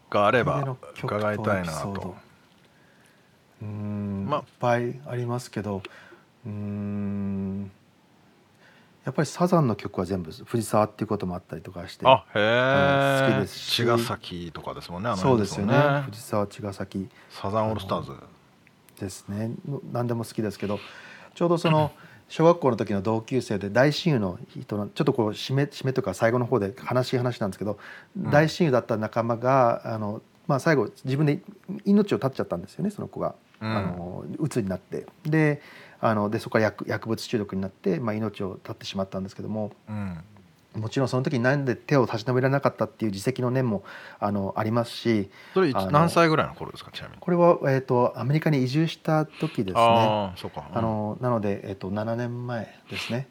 [0.09, 2.15] があれば伺いたいなと
[3.61, 5.81] うーん、まいっぱいありますけど
[6.45, 7.71] うーん。
[9.05, 13.83] やっぱりサザンの曲は全部藤沢っていうこともあったりとかしてあへえうん好きですし。
[13.83, 16.01] 茅ヶ崎とかですもんねあのそう辺ですよね。
[16.05, 17.09] 藤沢茅ヶ崎。
[17.29, 18.13] サザンオールスターズ。
[18.99, 19.51] ですね。
[19.67, 20.79] の何でも好きですけど
[21.33, 21.91] ちょうどその
[22.29, 27.77] 小学校の時の同級生で大親友の人のちょっとこう締め締めとか最後の方で悲しい話なんですけど、
[28.15, 31.41] 大親友だった仲間があの、まあ、最後自分で
[31.83, 33.77] 命を絶っちゃったんですよねその子が、うん。
[33.77, 35.05] あの鬱になって。
[35.25, 35.61] で
[35.99, 39.71] あのでそこから薬薬物中毒になって、まあ、命を絶ってしまったんですけども。
[39.87, 40.17] うん。
[40.75, 43.83] もちろんその時になんで手を差し伸べられなかったっていう自責の念も
[44.21, 47.17] あのありますしそれ何歳ぐらいの頃ですかちなみに？
[47.19, 49.81] これは、えー、とアメリカに移住した時ですね。
[49.81, 50.77] ああそうか、うん。
[50.77, 53.27] あのなので、えっと、7年前ですね、はい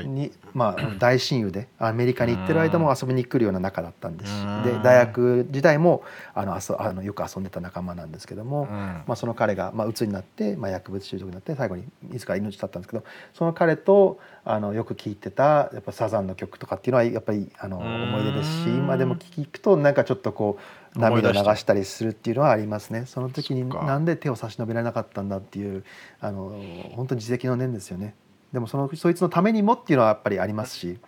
[0.00, 4.32] に、まあ、 大親友でアメリカに行ってる間も遊びに来るような仲だったんです。
[4.32, 4.62] うん。
[4.62, 8.68] で大学時代もあのあそあのよく遊んでた仲間なんですけども、うん。
[8.68, 18.02] まあ、その彼が、まあ、鬱になって、まあ、薬物中毒になって最後に自ら命絶ったんですけどその彼とあのよく聴いてたやっぱサザンの曲とかっていうのはやっぱりあのうん。
[18.02, 20.58] 思い出ですし今でも聴くとなんかちょっとこ
[20.94, 23.06] う涙を流したりするっていうのはありますね。
[23.06, 25.84] その時になんで手を差し伸べられなかったんだっていう
[26.20, 26.60] あの
[26.94, 28.14] 本当に自責の念ですよね
[28.52, 30.98] でもそのそいつのためにもっていうのはやっぱりありますし。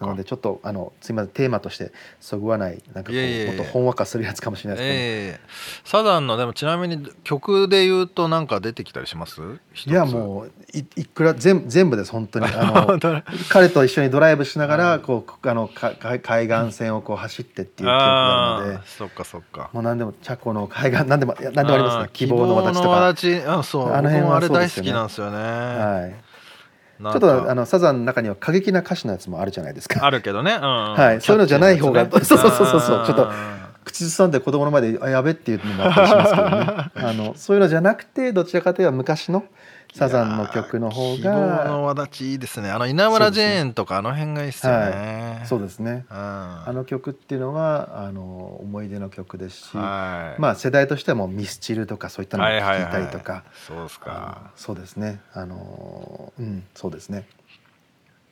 [0.00, 5.40] なのでちょっとあのすいませんテーマとしてそぐわないなんかこうもっとほんわかするやつかもしれないですけど、ええ
[5.84, 9.40] サザンのでもちなみに曲で言うとなんか出てきたりします？
[9.86, 12.46] いやもういいくら全全部です本当に。
[12.46, 12.98] あの
[13.50, 19.70] 彼と一緒にドライブしながらこうあのかか海岸線をこう走ってっていう記憶があるのでそっかそっか。
[19.72, 22.02] もう何でもチャコの海岸何でも何でもありますね。
[22.04, 23.12] ー希望の私とか。
[23.14, 23.92] 轍あそう。
[23.92, 25.36] あの辺はあれ大好きなんですよね。
[25.36, 26.31] はい、
[27.10, 30.04] ちょっとあのサザンの中には過激な歌詞のやつもあるじゃないですか。
[30.04, 31.20] あるけどね、うんはい。
[31.20, 33.06] そういうのじゃない方がねそうそうそうそう。
[33.06, 36.56] ちょっとあ口ずさんで子供の前で「あやべ」っていうのもあったりしますけどね。
[36.94, 39.44] あのそういうのじゃなくてどちらかというと昔のー
[39.92, 42.70] サザンの曲の方希望がの輪立ちいいですね。
[42.70, 45.42] あの稲村ジェーンとかあの辺がいいっすよね。
[45.44, 46.06] そうですね。
[46.08, 50.40] ああの曲っていうのはあの思い出の曲ですし、はい。
[50.40, 55.20] まあ世代としてはもうミスチルとかそういったのもはいはい聞いたりとか、はいそうですあかのそうですね。
[55.34, 57.26] あのうんそうですね。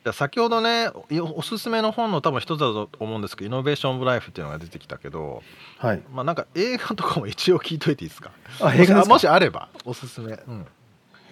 [0.03, 5.43] じゃあ先ほどねおおすすめの本の多分一つだと思うんですけど「イノベーション・オブ・ライフ」っていうのが出てきたけど
[5.77, 6.01] はい。
[6.11, 8.31] まあなんか映画とかも一応聞いといていいですか？
[8.61, 10.65] あ映画もしあればおすすめ、うん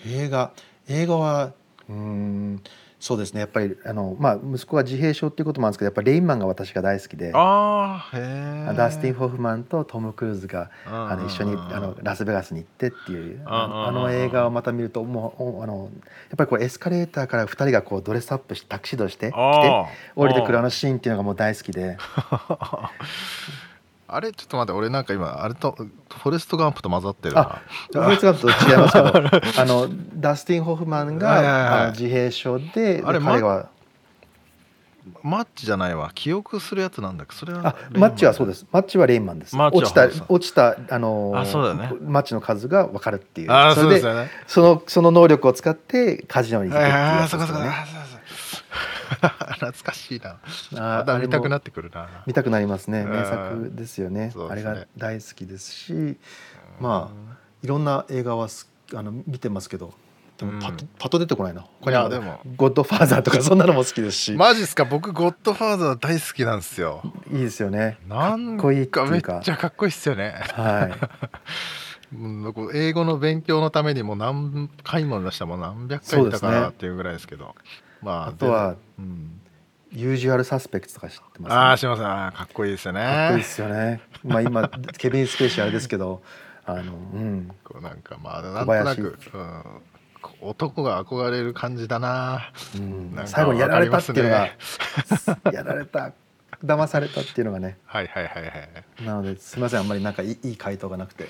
[0.06, 0.52] 映画。
[0.88, 1.54] 映画は
[1.88, 2.64] うーん
[3.00, 3.40] そうですね。
[3.40, 7.32] やっぱりあの、まあ、息子が自閉症っていうこともあるんですけどやっぱりレインマンが私が大好きで。
[7.34, 8.12] あ
[8.76, 15.90] ダスティン・ホフマンとトム・クルーズがあの一緒にうんあのラスベガスに行ってっていううんああの映画をまた見るともうおあの
[16.30, 19.86] やっぱりこうエスカレーターから2人がこうドレスアップしてタクシードして来て
[20.16, 21.98] 降りてくるあのシーンっていうのがもう大好きで
[24.12, 27.42] あれちょっと待って俺なんか今あれとフォレスト・ガンプと混ざってるな。
[27.42, 28.94] あフォレストガンプと違います。
[28.94, 31.44] けどあの ダスティン・ホフマンはいはいはい。
[31.86, 33.68] が自閉症でであれ彼は
[35.24, 36.12] マッチじゃないわ。
[36.14, 37.36] 記憶するやつなんだっけ？
[37.36, 38.60] それはあマッチはそうです。
[38.60, 39.56] すマッチはレインマンです。
[39.58, 41.92] 落ちた落ちたあのあそうだよね。
[42.02, 43.52] マッチの数が分かるっていう。
[43.52, 44.30] あーそれですそね。
[44.48, 47.64] そのその能力を使ってカジノに行くっていうあやあそうかそうか
[49.60, 50.40] 懐かしいな。
[50.80, 52.24] ああ見たくなってくるな。
[52.26, 53.02] 見たくなりますね。
[53.02, 53.10] うん。
[53.12, 54.34] 名作ですよね。
[54.50, 56.18] あれが大好きですし
[56.80, 59.94] まあいろんな映画はすあの見てますけど
[60.38, 61.62] でもパッパッと出てこないな。
[61.62, 62.40] い他にはやでも。
[62.56, 64.86] ゴッドファーザーとかそんなのも好きですし、マジっすか？
[64.86, 67.02] 僕ゴッドファーザー大好きなんですよ。
[67.32, 67.98] いいですよね。
[68.08, 70.94] なんかっこいいってかめっちゃかっこいいっすよねはい。
[72.74, 77.54] 英語の勉強のためにも何回も出したもん何百回見たかなっていうぐらいですけど
[78.02, 79.40] まああとはうん。
[79.92, 82.06] ユージュアルサスペクトとか知ってます、ああします。
[82.06, 83.02] あーかっこいいですよね。
[83.02, 84.02] かっこいいですよね。
[84.24, 86.22] まあ今 ケビン・スペーシーあれですけど、
[86.66, 87.52] あのうん。
[87.64, 89.64] こうなんかまあなんとなく、うん、
[90.42, 92.52] 男が憧れる感じだな。
[92.78, 93.16] うん。
[93.16, 94.50] なんか最後にやられたっていうのが
[95.52, 96.12] やられた
[96.64, 97.78] 騙されたっていうのがね。
[97.86, 101.28] はいはいはいはいなのですみませんあんまりなんかいいいい回答がなくて。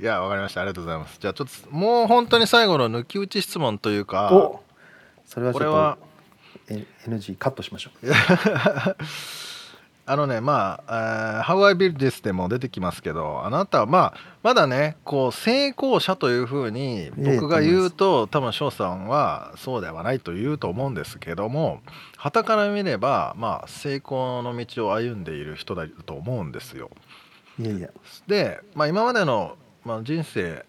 [0.00, 0.62] いやわかりました。
[0.62, 1.18] ありがとうございます。
[1.20, 4.62] じゃあちょっともう本当に最後の抜き打ち質問というかお
[5.30, 5.96] それはちょっ
[6.66, 8.06] とえ NG カットしましょう。
[10.06, 21.80] あのねまあ「How I Build This」でも出てきますけどあなたはまあまだねこう成功者というふうに僕が言うと多分翔さんはそうではないと言うと思うんですけども
[22.16, 26.90] 傍から見ればまあ成功の道を歩んでいる人だと思うんですよ。
[27.60, 27.90] いやいや
[28.26, 30.64] で、まあ、今までの、まあ、人生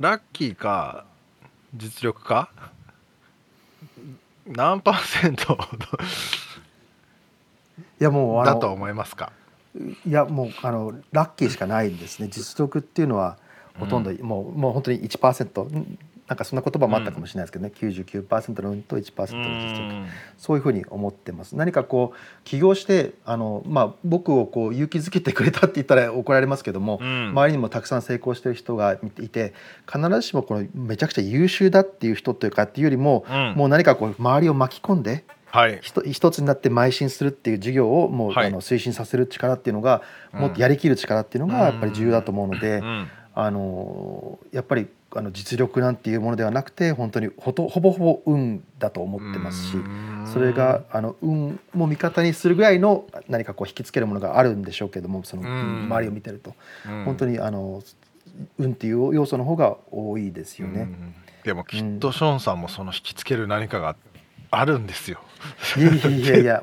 [0.00, 1.04] ラッキーか
[1.74, 2.48] 実力か
[4.46, 5.58] 何パーセント？
[8.00, 9.32] いやもうあのだと思いますか？
[10.06, 12.28] いやもうあのラッキーしかないんですね。
[12.30, 13.38] 実力っていうのは
[13.78, 20.08] ほとんど、もうもう本当に1%んなんかそんな言葉もあったかもしれないですけどね、99%の運と1%の実力
[20.38, 21.54] そういうふうに思ってます。
[21.54, 27.28] 何かこう起業してあの、まあ、僕をこう勇気づけてくれたって言ったら怒られますけども、うん。
[27.28, 29.52] 周りにもたくさん成功してる人がいて
[29.86, 33.54] 必ずしもこのめちゃくちゃ優秀だっていう人というかっていうよりも、うん。
[33.56, 35.78] もう何かこう周りを巻き込んではい。
[35.82, 38.46] 一つになって邁進するっていう事業をもう、はい。
[38.46, 40.00] あの推進させる力っていうのが、
[40.32, 40.40] うん。
[40.40, 43.08] もっとやりきる力っていうのがやっぱり重要だと思うので、うん。
[43.36, 44.86] あのやっぱり
[45.16, 49.76] あの実力なんていうものではなくて本当にほとほぼほぼ運だと思ってますし。
[49.76, 50.14] うん。
[50.32, 55.84] それがあの運も味方にするぐらいの何かこう引きつけるものがあるんでしょうけどもそのうん。
[55.84, 56.54] 周りを見てると、
[56.86, 57.04] うん。
[57.04, 57.82] 本当にあの
[58.58, 60.82] 運っていう要素の方が多いですよね。
[60.82, 61.14] うん。
[61.44, 63.96] でもきっとショーンさんもその引きつける何かが
[64.50, 65.20] あるんですよ。
[65.76, 66.60] いやいやいや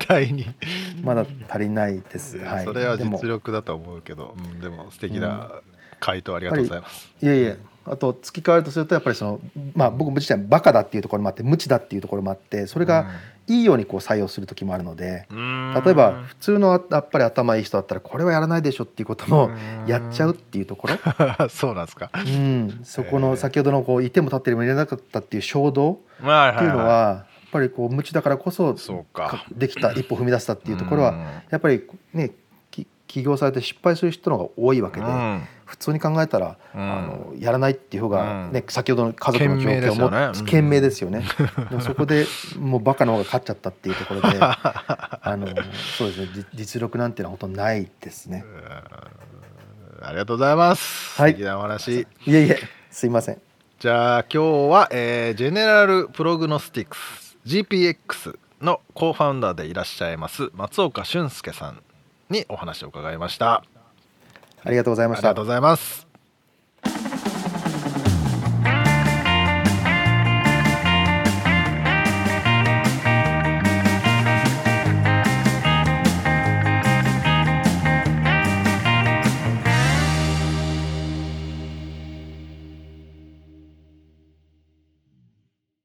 [1.02, 2.38] まだ足りないです。
[2.38, 2.64] はい。
[2.64, 3.18] それはでも。
[3.18, 4.60] 実力だと思うけど、うん。
[4.60, 5.50] でも素敵な
[6.00, 7.14] 回答ありがとうございます。
[7.22, 9.40] いやいやあと付き変わるとするとやっぱりその
[9.74, 13.10] まあ僕も自体バカだっていうところもあって無知だっていうところもあってそれが
[13.48, 15.26] いいようにこう採用する時もあるので。
[15.30, 15.74] うん。
[15.84, 19.86] 例えば普通のやっぱり頭いい人だったらこれはやらないでしょっていうこともうん。
[19.86, 20.96] やっちゃうっていうところ、
[21.50, 22.10] そうなんですか。
[22.14, 28.76] うん、そこの先ほどのこういても立ってもいれなかったっていう衝動はっていうのはやっぱりこう無知だからこそ
[29.50, 31.18] できた一歩踏み出したっていうところはうん。
[31.50, 32.30] やっぱりね
[32.70, 41.24] き起業されて失敗する人の方が多いわけで、うん普通に考えたら、うんあのやらないっていう方が、ねう先ほどの家族の状況も賢明ですよね
[41.70, 42.26] もそこで
[42.58, 45.46] もうバカの方が勝っちゃったっていうところで あの
[45.96, 48.44] そうですねじ実力なんていうのは本当ないですね。
[50.02, 51.18] ありがとうございます。
[51.18, 52.00] はい素敵なお話。
[52.00, 52.58] いえいえ
[52.90, 53.40] すいません。
[53.78, 61.82] じゃあ今日は、えージェネラルプログノスティクス GPX のコーファウンダーでいらっしゃいます松岡俊介さん
[62.28, 63.64] にお話を伺いました。
[64.64, 65.44] ありがとうございましたありがとう。
[65.44, 66.06] ございます。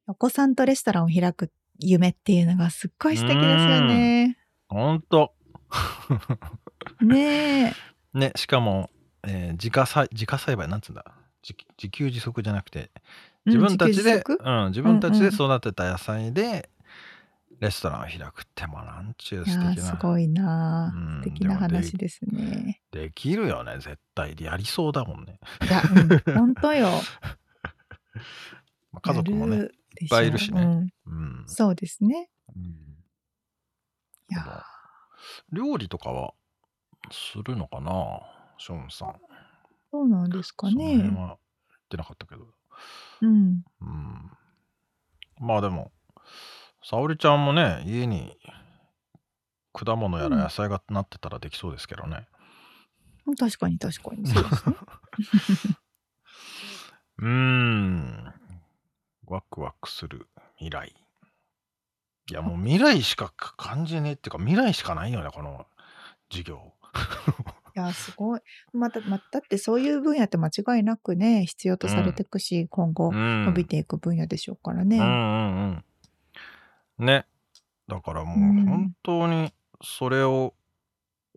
[0.09, 4.37] お子さんとレストランを開く夢っていうのがすっごい素敵ですよね。
[4.67, 5.31] 本当
[7.01, 7.96] ねえ。
[8.17, 8.89] ねしかも、
[9.23, 11.05] えー自家栽自家栽培なんつうんだ？
[11.43, 12.91] 自自給自足じゃなくて
[13.45, 16.69] 自分たちで、うんうん、自分たちでうん育てた野菜で
[17.59, 22.81] レストランを開くってもうなんちゅう素敵なーすごいなー、うん素敵な話ですね。
[22.91, 25.81] できるよね絶対やりそうだもんね、いや、
[26.27, 26.89] うん、本当よ。
[28.91, 29.69] まあ、家族もね
[30.01, 30.61] いっぱいいるしね。
[30.61, 30.89] うん。
[31.05, 31.09] う
[31.43, 32.29] ん、そうですね。
[32.55, 32.63] うん。
[32.63, 32.67] い
[34.29, 34.61] やー。
[35.51, 36.33] 料理とかは
[37.11, 38.21] するのかな
[38.57, 39.15] ショーンさん
[39.91, 41.15] そうなんですかその辺ね。
[41.15, 41.37] は言っ
[41.89, 42.45] てなかったけど
[43.21, 43.63] うん。
[43.81, 44.31] うん
[45.39, 45.91] まあでも
[46.83, 48.35] 沙織ちゃんもね家に
[49.73, 52.27] 果物やらうん野菜がなってたらできそうですけどね
[53.37, 54.25] 確かに確かに。
[54.25, 54.75] そうですね。
[57.19, 58.33] うーん
[59.25, 60.27] ワクワクする
[60.57, 60.95] 未来
[62.29, 65.65] いやもう未来しか感じねえっていうか未来しかないよねこの
[66.29, 66.73] 授業
[67.75, 68.41] いや、すごい。
[68.73, 74.97] また、ま、だってそういう分野って間違いなくね、必要とされてくし、今後伸びていく分野でしょうからね。
[74.97, 75.83] うんうん
[76.97, 77.05] うん。
[77.05, 77.25] ね。
[77.87, 80.53] だからもう本当にそれを、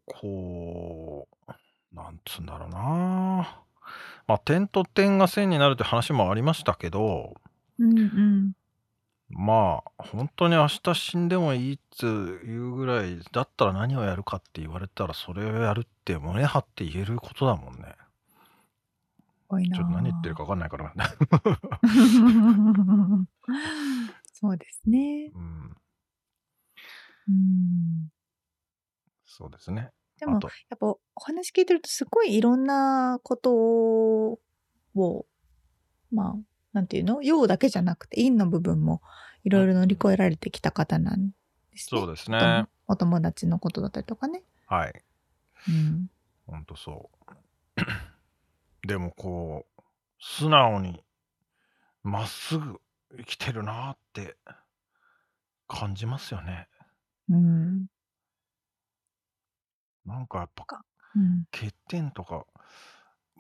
[0.07, 1.53] こう、
[1.95, 3.63] なんつうんだろうな。
[4.27, 7.35] ま、点と点が線になるって話もありましたけど
[7.79, 8.53] うんうん。
[9.31, 17.95] まあ、ほんとに明日死んでもいいっついうぐらいだったら何をやるかって言われたら、それをやるって胸張って言えることだもんね。
[19.73, 20.39] ちょっと何言ってるな。
[20.39, 20.93] か分かんないから。
[24.33, 25.33] そうですね。
[25.35, 25.77] うん。
[27.29, 28.11] うーん。
[29.27, 29.91] そうですね。
[30.19, 30.39] でも、や
[30.75, 34.39] っぱお話聞いてるとすごいいろんなことを、
[36.13, 36.37] まあ、
[36.73, 37.23] なんていうの？
[37.23, 39.03] 陽だけじゃなくて陰の部分も
[39.45, 41.31] いろいろ乗り越えられてきた方なん
[41.73, 42.01] ですね。
[42.01, 42.67] そうですね。
[42.87, 44.43] お友達のことだったりとかね。
[44.67, 45.03] はい。
[45.69, 46.11] うん。
[46.47, 47.31] ほんとそう。
[48.87, 49.83] でもこう、
[50.19, 51.03] 素直に
[52.03, 52.81] まっすぐ
[53.17, 54.37] 生きてるなって
[55.69, 56.69] 感じますよね。
[57.29, 57.87] うん。
[60.07, 60.65] なんかやっぱ、
[61.15, 61.45] うん。
[61.53, 62.47] 欠点とか、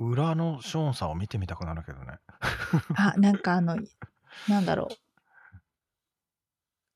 [0.00, 2.18] 裏のショーンさんを見てみたくなるけどね。
[2.96, 3.76] あ、なんかあの、
[4.48, 4.94] なんだろう。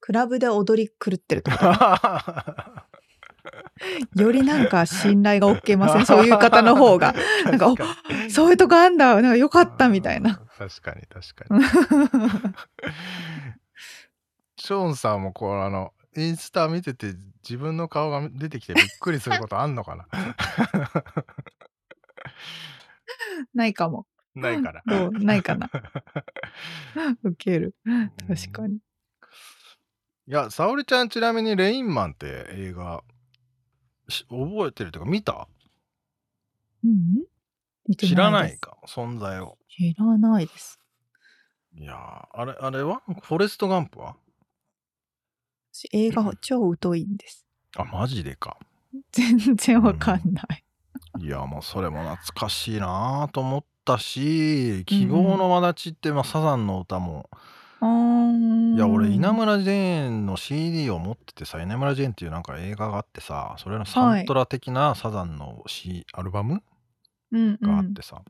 [0.00, 1.50] クラブで踊り狂ってると？
[4.16, 7.14] よりなんか信頼が OK ません、そういう方の方が。
[7.44, 7.76] なんか、お
[8.30, 10.40] そういうとこあんだ、なんかよかったみたいな。
[10.57, 11.64] 確かに確かに。
[14.57, 20.07] ショーンさんもこうあのインスタ見てて自分の顔が出てきてびっくりすることあんのかな？
[23.54, 24.06] ないかも。
[24.34, 24.82] ないから。
[24.86, 25.12] どう？
[25.12, 25.70] ないかな。
[27.22, 27.74] ウケる。
[28.28, 28.76] 確かに。
[28.76, 28.80] い
[30.26, 33.04] や、沙織ちゃんちなみにレインマンって映画
[34.28, 35.48] 覚えてるというか見た？
[36.82, 37.24] うん、
[37.86, 39.58] 見て知らないか、存在を。
[39.68, 40.80] 知らないです。
[41.76, 43.02] いやあれ、あれは？
[43.22, 44.16] フォレストガンプは？
[45.72, 47.46] 私映画超疎いんです。
[47.76, 48.58] あ、マジでか。
[49.12, 50.63] 全然わかんない。
[51.18, 57.28] いや、もうそれも懐かしいなと思ったし、希望の轍って、まあ、サザンの歌も、
[58.76, 66.62] いや、俺、稲村ジェーンの CD を持っててさ、稲村ジェーンっていうなんか映画があってさ、それのサントラ的なサザンの、C、アルバム
[67.32, 68.22] うんがあってさ、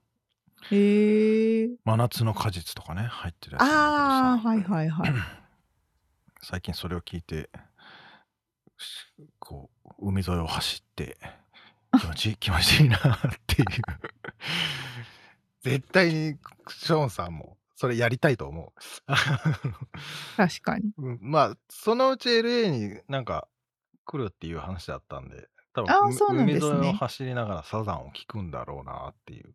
[0.71, 1.69] へえ。
[1.85, 5.12] 真夏の果実とかね、入ってるやつああ、はいはいはい。
[6.43, 7.49] 最近それを聞いて、
[9.39, 11.17] こう、海沿いを走って、
[11.99, 13.01] 気持ちいい、 気持ちいいなっ
[13.47, 13.67] ていう
[15.63, 16.37] 絶対に
[16.69, 18.81] ショーンさんもそれやりたいと思う。
[20.37, 20.93] 確かに。
[20.97, 23.49] うん、まあ、そのうち LA になんか
[24.05, 29.55] 来るっていう話だったんで、多分あそうなん海ですね沿いを走りながらサザンを聴くんだろうなっていう。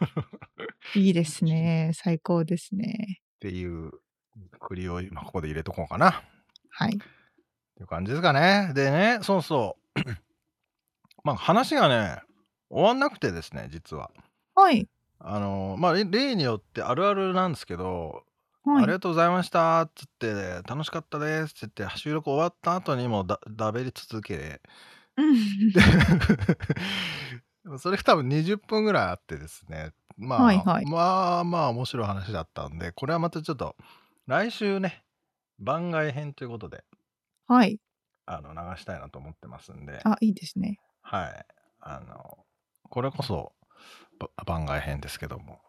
[0.94, 1.90] いいですね。
[1.94, 3.20] 最高ですね。
[3.36, 3.90] っていう
[4.60, 6.22] 栗を今ここで入れとこうかな。
[6.70, 6.94] はい。
[6.94, 6.98] っ
[7.74, 8.72] ていう感じですかね。
[8.74, 10.00] でね、そうそう。
[11.24, 12.20] まあ話がね、
[12.70, 14.10] 終わんなくてですね、実は。
[14.54, 14.88] はい。
[15.18, 18.24] あの、まあ、例によってあるあるなんですけど、
[18.64, 24.60] はありがとうございましたっつって、楽しかったですって言って、収録終わった後にもだだべり続け、
[25.16, 25.22] う
[27.74, 27.78] ん。
[27.78, 30.86] それ多分20分ぐらいあってですね、まあ、はいはい。
[30.86, 33.76] まあまあ面白い話だったんで、これはまたちょっと
[34.26, 35.04] 来週ね、
[35.58, 36.84] 番外編ということで、
[37.46, 37.78] はい。
[38.26, 40.78] あの、流したいなと思ってますんで、あ、いいですね。
[41.12, 41.46] はい。
[41.80, 42.38] あの、
[42.88, 43.52] これこそ
[44.46, 45.60] 番外編ですけども。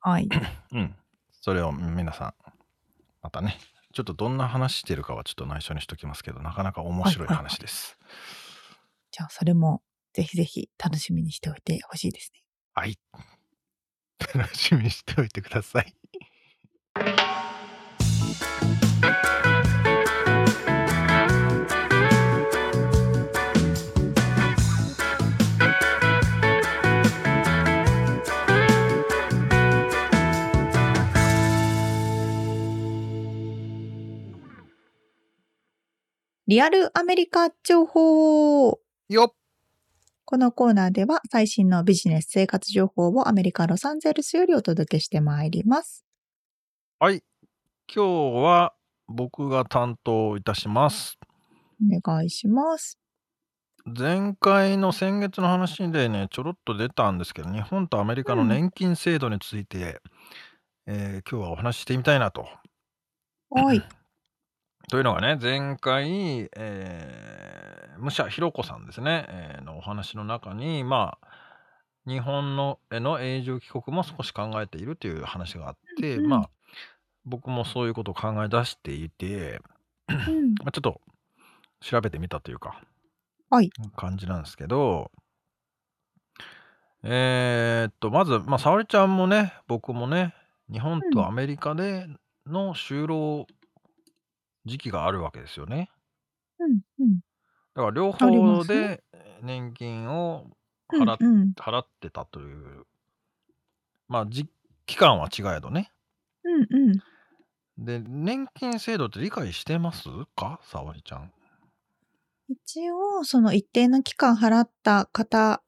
[0.00, 0.28] はい。
[0.72, 0.96] うん。
[1.30, 2.34] それを皆さん、
[3.22, 3.56] またね、
[3.94, 7.98] ちょっとどんな話してるかはちょっと内緒にしときますけど、なかなか面白い話です。
[8.00, 9.82] はいはいはい、じゃあ、それも
[10.12, 12.42] ぜひぜひ楽しみにしておいてほしいですね。
[12.74, 12.98] はい。
[14.34, 15.94] 楽しみにしておいてください。
[36.50, 39.34] リアルアメリカ情報よ
[40.24, 46.04] このコーナーでは最新のビジネス生活情報をアメリカ・ロサンゼルスよりお届けしてまいります。
[46.98, 47.22] はい。
[47.86, 48.74] 今日は
[49.06, 51.20] 僕が担当いたします。
[51.80, 52.98] お願いします。
[53.86, 60.00] 前回の先月の話でね、ちょろっと出たんですけど、日本とアメリカの年金制度について、
[60.88, 62.48] うん、えー、今日はお話ししてみたいなと。
[63.50, 63.80] はい。
[64.90, 71.28] というのがね、前回、えー武者ひろ子さんですね、えーのお話の中に、まあ、
[72.06, 76.30] 日本のへの永住帰国も少し考えているという話があって、うんうん。
[76.30, 76.50] まあ、
[77.24, 79.60] 僕もそういうことを考え出していて、
[80.08, 80.54] うん。
[80.54, 81.00] まあ、ちょっと
[81.80, 82.80] 調べてみたというか、
[83.50, 83.70] はい。
[83.96, 85.10] 感じなんですけど、
[87.02, 90.34] えーっと、まず、まあ、沙織ちゃんもね、僕もね、
[90.72, 91.10] 日本うん。
[91.10, 92.08] とアメリカで
[92.46, 93.46] の就労
[94.64, 95.90] 時期があるわけですよね。
[96.58, 96.80] うん。
[97.00, 97.20] うん。
[97.74, 99.04] だから両ありま方すねで
[99.42, 100.46] 年金を
[100.92, 101.52] うん払っうん。
[101.56, 102.84] 払ってたという、
[104.08, 104.48] まあ、じ
[104.86, 105.92] 期間は違えどね。
[106.44, 107.02] うんうん。
[107.78, 110.60] で、年金制度って理解してますか？
[110.64, 111.32] 沙織ちゃん。
[112.48, 115.62] 一応、その一定の期間払った方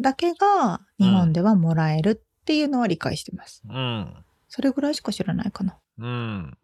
[0.00, 3.62] だけが日本ではもらえるっていうのは理解してます。
[3.68, 4.24] うん。
[4.48, 5.78] それぐらいしか知らないかな。
[5.98, 6.58] うん。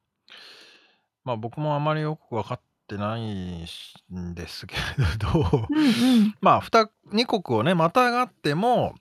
[1.29, 4.81] まあ僕もあまりよく分かってないしんですけれ
[5.19, 6.35] ど、うんうん。
[6.41, 8.95] まあ 2, 二国をねまたがっても、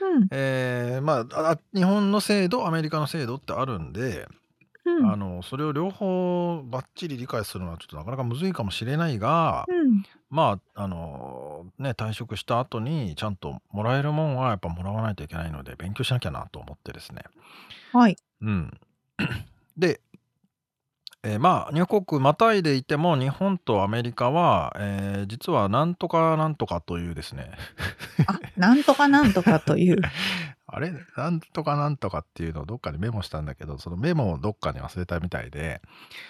[0.00, 4.28] うんえーまああ日本の制度アメリカの制度ってあるんで、
[4.84, 5.10] うん。
[5.10, 10.04] あのそれを両方ばっちり理解するのはちょっとなかなかむずいかもしれないが、うん。
[10.30, 17.24] まああのね退職した後にちゃんともらえるもんはやっぱもらわないといけないので勉強しなきゃなと思ってですね。
[17.92, 18.16] はい。
[18.42, 18.78] うん、
[19.76, 20.00] で、
[21.26, 27.50] えーまあ入国またいでいても日本とアメリカは、えー実はなんとかなんとかというですね
[28.26, 29.96] あ、なんとかなんとかという。
[30.66, 30.92] あれ？
[31.16, 35.80] なんとかなんとかっていうのをどっかにメモしたんだけどそのメモをどっかに忘れたみたいで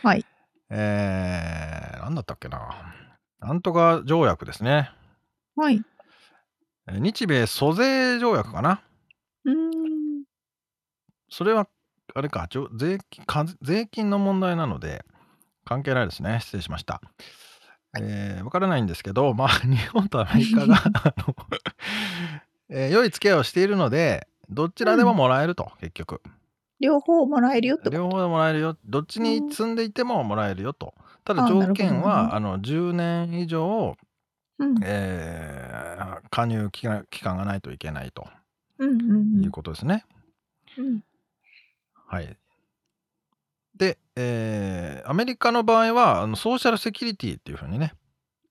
[0.02, 0.24] はい。
[0.70, 2.94] えー、なんだったっけな
[3.40, 4.90] なんとか条約ですね
[5.56, 5.82] はい。
[6.88, 8.80] えー日米租税条約かな
[9.44, 10.24] うーん。
[11.30, 11.66] それは
[12.14, 15.04] あれか税金か税金の問題なので
[15.64, 16.38] 関係ないですね。
[16.40, 17.00] 失礼しました。
[17.98, 21.34] えーわからないんですけど、 まあ、日本とアメリカが あの、
[22.68, 26.20] えー良い付き合いをしているのでどちらでももらえると、結局。
[26.80, 27.96] 両方もらえるよってこと？
[27.96, 28.76] 両方でもらえるよ。
[28.84, 30.94] どっちに住んでいてももらえるよと。
[31.24, 33.96] ただ条件はあの10年以上、
[34.58, 34.74] うん。
[34.82, 36.86] えー加入期
[37.22, 38.26] 間がないといけないと
[38.78, 39.42] うんうん。
[39.44, 40.04] いうことですね。
[40.76, 41.00] うん。
[42.14, 42.36] はい。
[43.76, 47.92] で、えーアメリカの場合はあのソーシャルセキュリティっていうふうにね、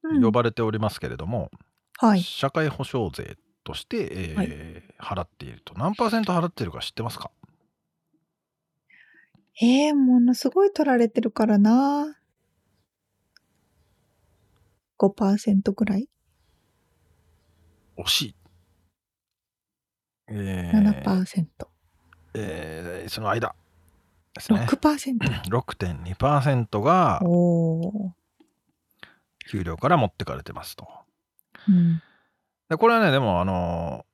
[0.04, 0.22] うん。
[0.22, 1.50] 呼ばれておりますけれども、
[1.98, 2.22] はい。
[2.22, 7.32] 社会保障税として、えーはい払っていると何パーセント払っているか知ってますか？
[9.62, 12.18] えー、ものすごい取られてるからな。
[14.98, 16.08] 5%くらい
[17.98, 18.36] 惜しい。
[20.30, 21.73] えー ?7%。
[22.34, 23.56] えーその間
[24.34, 24.66] ですね。
[24.70, 25.18] 6%。
[25.50, 27.22] 6.2%が。
[29.50, 30.88] 給料から持ってかれてますと。
[31.68, 32.02] うん。
[32.70, 34.06] でこれはねでもあの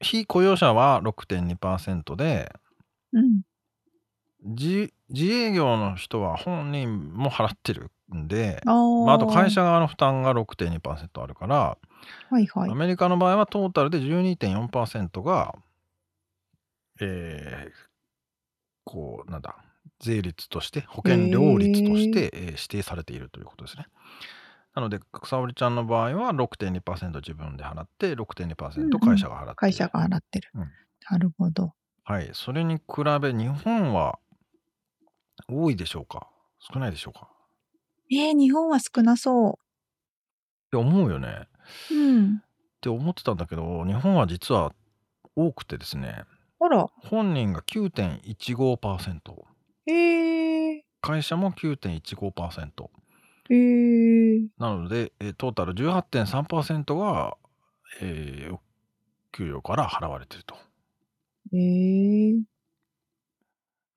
[0.00, 2.52] 非雇用者は6.2%で
[3.12, 3.42] うん。
[4.44, 11.78] 自自営業の人は本人も払ってるんで、まあ、あと会社側の負担が6.2%あるから、
[12.30, 12.74] はいはいア。
[12.74, 15.54] メリカの場合はトータルで12.4%が、
[17.00, 17.72] えー
[18.86, 19.56] こうなんだ
[20.00, 23.86] 税率として保険料率として、えー指定されているということですね。
[24.74, 28.12] なので沙織ちゃんの場合は6.2%自分で払って
[28.76, 30.50] うんう6.2%ん会社が払っている、会社が払ってる。
[30.54, 30.72] うん
[31.10, 31.74] なるほど。
[32.04, 32.82] はいそれに比
[33.20, 34.18] べ日本は
[35.48, 36.28] 多いでしょうか？
[36.58, 37.28] 少ないでしょうか？
[38.10, 39.64] えー、日本は少なそっ
[40.70, 41.48] て思うよね。
[41.90, 41.94] う。
[41.94, 42.36] うん。
[42.36, 44.72] って思ってたんだけど日本は実は
[45.36, 46.24] 多くてですね
[46.64, 46.86] あら。
[47.02, 49.44] 本人が9.15%
[49.86, 50.80] えー。
[51.00, 52.88] 会社も9.15%
[53.50, 54.48] えー。
[54.58, 57.36] なので、えートータル18.3%が、
[58.00, 58.58] えー
[59.32, 60.54] 給与から払われてると。
[61.52, 62.44] えー。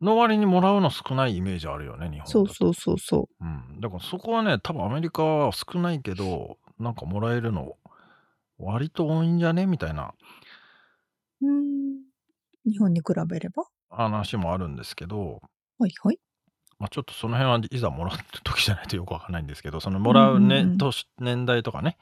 [0.02, 7.78] の割にもらうの少ないイメージあるよね日本そうそうそうそうん、だからそこはね多分アメリカは少ないけどなんかもらえるの
[8.60, 9.66] 割と多いんじゃね？
[9.66, 10.14] みたいな
[11.42, 11.48] う。
[11.48, 12.07] うん。
[12.68, 13.64] 日本に比べれば？
[13.90, 15.42] 話もあるんですけど、
[15.80, 16.20] はいはい。
[16.80, 21.98] まあ、ちょっとその辺はいざもらった時じゃないとよくわかんないんですけどそのもらう、ねうんうんうん年年代とかね、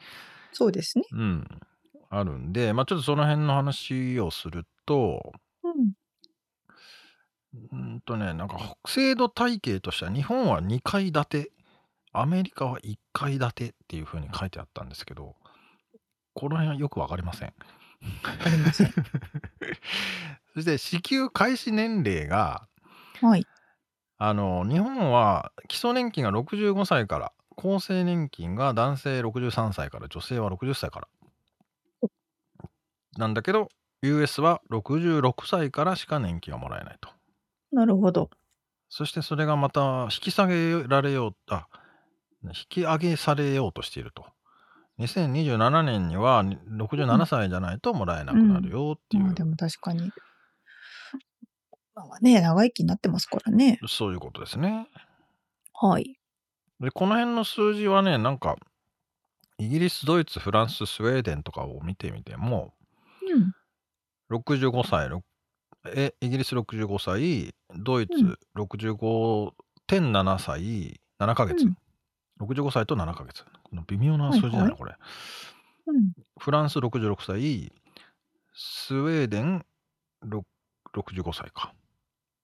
[0.51, 1.05] そうですね。
[1.11, 1.47] うん、
[2.09, 5.32] あるんで、まあ、ちょっとその辺の話をすると
[5.63, 5.93] うん。
[7.72, 11.51] うんとねなんか制度体系としては日本は2階建て
[12.11, 15.36] アメリカは1階建てっていうふうに書いてあったんですけど
[16.34, 17.53] この辺はよくわかりません。
[18.24, 18.93] わかりません。
[20.54, 22.68] そして支給開始年齢が
[23.22, 23.46] はい。
[24.18, 31.08] あの日本は基礎年金が65歳から厚生年金が男性63歳から女性は60歳から。
[33.18, 33.70] なんだけど、
[34.02, 37.10] US は66歳からしか年金はもらえないと。
[37.72, 38.30] なるほど。
[38.89, 41.68] そしてそれがまた引き下げられよう、あ、
[42.43, 44.26] 引き上げされようとしていると。
[45.00, 49.24] 2027年には67歳じゃないともらえなくなるよっていう。
[49.24, 50.12] まあでも確かに。
[51.96, 53.80] まあね、長生きになってますからね。
[53.88, 54.88] そういうことですね。
[55.74, 56.18] はい。
[56.80, 58.58] で、この辺の数字はね、なんか、
[59.58, 62.74] イギリス、ドイツ、フランス、スウェーデンとかを見てみても、
[63.22, 63.56] うん。
[64.30, 65.24] 65歳、ろ
[65.86, 71.78] えイギリス65歳、ドイうんツ65.7歳、7ヶ月、うん
[72.39, 73.46] 65歳と7ヶ月。
[73.84, 74.96] 微妙な数字だな、はいはいこれ。
[75.88, 76.14] うん。
[76.40, 77.72] フランス66歳、
[78.54, 79.66] スウェーデン
[80.22, 80.46] ろ
[80.94, 81.74] 65歳か。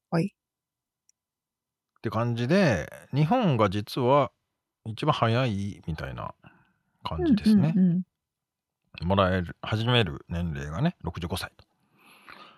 [0.10, 0.26] はい。
[0.26, 4.32] って感じで、日本が実は
[4.86, 6.34] 一番早いみたいな
[7.04, 7.74] 感じですね。
[7.76, 8.04] うんうんうん
[9.04, 11.54] もらえる、始める年齢がね、65歳。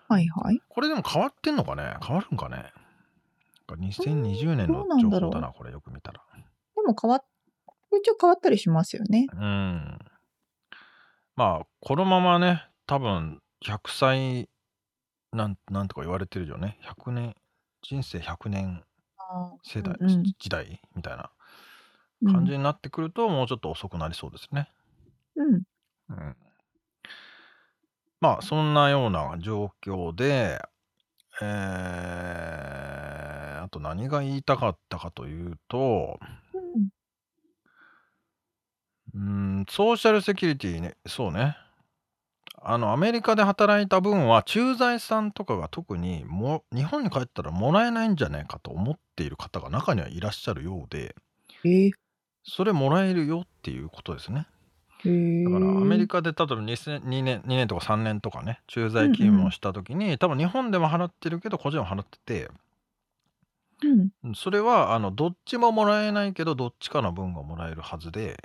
[0.07, 0.59] はいはい。
[0.67, 1.95] これでも変わってんのかね？
[2.03, 2.73] 変わるんかね？
[3.67, 6.23] なんか2020年の情報だな、これよく見たら。
[6.75, 7.25] でも変わっ、
[7.97, 9.27] 一応変わったりしますよね。
[9.33, 9.99] うん。
[11.35, 14.49] まあ、このままね、多分100歳
[15.31, 16.77] なん、なんとか言われてるよね。
[16.83, 17.35] 100年、
[17.81, 18.83] 人生100年
[19.63, 21.31] 世代、うんうん時代みたいな
[22.31, 24.71] 感じになってくると、もうちょっと遅くなりそうですね。
[25.35, 25.63] うん。
[26.09, 26.35] うん。
[28.21, 30.61] まあ、そんなような状況で、
[31.41, 36.19] えー、あと何が言いたかったかというと、
[39.15, 39.21] うん。
[39.21, 41.57] うん、ソーシャルセキュリティね、そうね。
[42.65, 51.15] あの、アメリカで働いた分は、駐在さんとかが特にも、日本に帰ったらもらえないんじゃないかと思っている方が中にはいらっしゃるようで、
[51.65, 51.91] えー、
[52.43, 54.47] それもらえるよっていうことですね。
[55.05, 62.49] へーだからアメリカで例えば2000 2年 ,2 年とか3年とかね駐在勤務をした時に、多分日本でも払ってるけど個人は払ってて
[63.83, 64.09] うん。
[64.23, 68.41] うんそれはあのどっちももらえないけどどっちかの分がもらえるはずで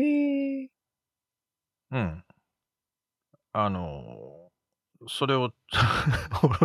[0.00, 0.70] へえ。
[1.90, 2.24] うん
[3.52, 4.50] あの
[5.08, 5.50] それを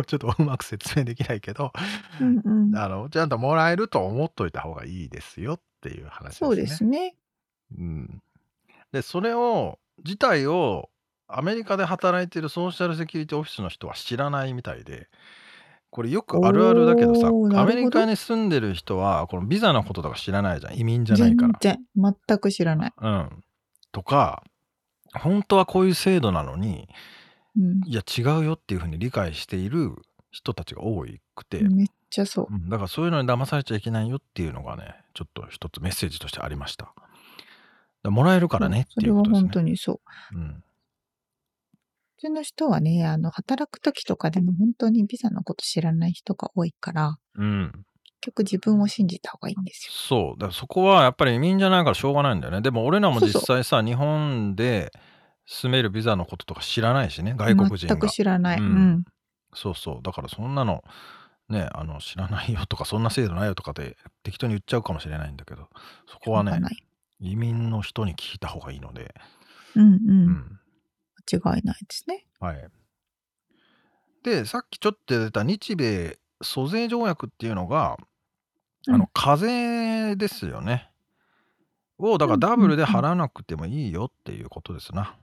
[0.06, 1.72] ちょっとうまく説明できないけど
[2.20, 2.76] うんうん。
[2.76, 6.46] あのちゃんともらえると思っといた方がいいですよっていう話ですね。
[6.46, 7.16] そうですね。
[7.78, 8.22] うん、
[8.92, 10.90] でそれを自体を
[11.26, 15.08] アメリカで働いているソーシャルセキュリティオフィスの人は知らないみたいで
[15.94, 21.56] これよくあるあるだけどさアメリカに住んでる人はこのビザのこととか知らないじゃん移民じゃない全から。
[21.60, 22.92] 然、全く知らない。
[23.00, 23.30] うん、
[23.92, 24.42] とか
[25.16, 26.88] 本当はこういう制度なのに
[27.56, 27.80] うん。
[27.86, 29.94] いや違うよっていうふうに理解している
[30.32, 32.46] 人たちが多くて、めっちゃそう。
[32.50, 36.92] うんだからそういうのに騙されちゃいけないよっていうのがねちょっと一つメッセージとしてありました。
[38.02, 39.40] もらえるからねっていそれはうことですね。
[39.42, 40.00] 本当にそ
[40.32, 40.36] う。
[40.36, 40.73] うん普
[42.24, 47.84] 通の人はね、あの、働く時とかでも本当にビザのこと知らない人が多いから、うん、結
[48.22, 49.92] 局自分を信じた方がいいんですよ。
[49.92, 50.38] そう。
[50.38, 52.62] だからそこはやっぱり移民じゃないからしょうがないんだよね。
[52.62, 53.42] でも俺らもそうそう。
[53.42, 54.92] 実際さ日本で
[55.46, 57.94] 住めるビザのこととか知らないしね外国人が。
[57.94, 58.60] 全く知らない。
[58.60, 58.68] ううん。
[58.70, 59.04] ん。
[59.52, 60.00] そうそう。
[60.02, 60.82] だからそんなの
[61.50, 65.68] ねあの知らないよとかそんな制度ないよとかで適当に言っちゃうかもしれないんだけど
[66.10, 66.58] そこはね
[67.20, 69.14] 移民の人に聞いた方がいいので、
[69.76, 70.00] うんう。
[70.06, 70.26] うん。
[70.26, 70.63] ん間
[71.30, 72.26] 違いないですね。
[72.40, 72.68] はい
[74.22, 77.98] でさっきちょっと出た日米租税条約っていうのが
[78.88, 80.90] あの課税ですよね。
[81.98, 85.14] をだからダブルで払わなくてもいいよっていうことですな。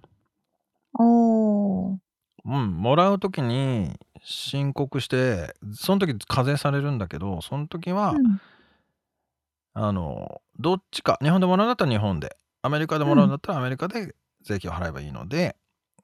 [1.00, 1.98] おー。
[2.44, 8.42] うん、もらうときに申告してその時課税されるんだけどその時は、うん
[9.74, 15.56] あのどっちか日本でもらうんだったら日本でアメリカでもらうんだったらアメリカで税金を払えばいいので、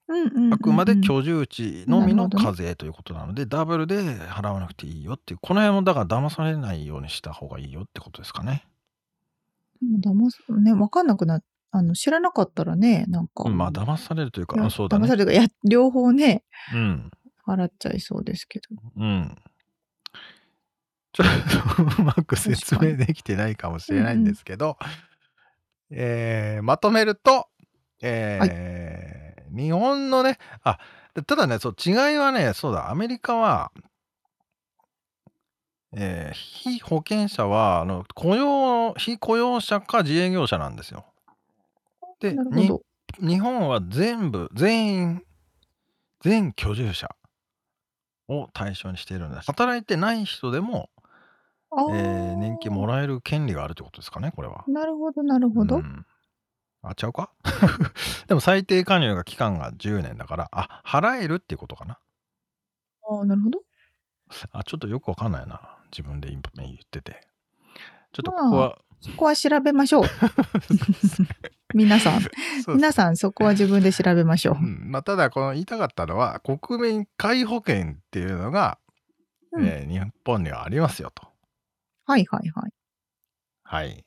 [0.10, 8.66] うんうんうんうんあくまで居住地のみの課税ということなので、ダブルで払わなくていいよっていうこの辺もだから騙されないようにした方がいいよってことですかね。
[9.82, 13.44] でも騙す、ね、わかんなくなっあの、知らなかったらね、なんか。
[13.46, 15.16] うんまあ騙されるというか、そうだね騙さ。
[15.16, 16.44] れるというか、や、両方ね、
[16.74, 17.12] うん。
[17.46, 18.68] 払っちゃいそうですけど。
[18.98, 19.38] うん。
[21.14, 24.78] ちょっとうまく説明できてないかもしれないんですけど、
[25.90, 27.48] えーまとめると、
[28.02, 29.17] えー
[29.52, 30.80] 日本のね、あ、
[31.26, 33.72] ただね、そう、違いはね、そうだ、アメリカは、
[35.94, 41.06] えー非保険者は、あの、雇用、非雇用者か自営業者なんですよ。
[42.20, 42.38] で。
[43.20, 45.24] 日本は全部、全員、
[46.22, 47.16] 全居住者
[48.28, 49.46] を対象にしているんです。
[49.48, 50.90] 働いてない人でも、
[51.72, 54.66] あえー年金もららえる権利があるってことですかね、これは。
[54.68, 55.78] なるほど、なるほど。
[55.78, 56.06] うん。
[56.90, 57.32] あ、ちゃうか？
[58.28, 62.00] でも最低加入が期間が10年だから、あ、払えるっていうことかな。
[63.10, 63.62] ああ、なるほど。
[64.52, 65.78] あ、ちょっとよくわかんないな。
[65.92, 67.28] 自分で今言ってて。
[68.12, 70.04] ちょっとここは、そこは調べましょう。
[71.76, 72.22] 皆さん、
[72.68, 74.60] 皆さんそこは自分で調べましょうう。
[74.66, 78.80] んまあ、ただこの言いたかったのは国民皆保険っていうのが、
[79.52, 81.28] うんえー日本にはありますよと。
[82.06, 82.74] はいはいはい。
[83.64, 84.06] はい。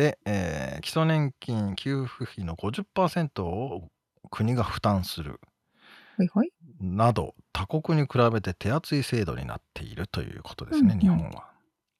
[0.00, 3.90] で、えー基礎年金給付費の50%を
[4.30, 5.38] 国が負担する。
[6.80, 11.50] など他国に比べて手厚い制度になっているということですね、うんうん日本は。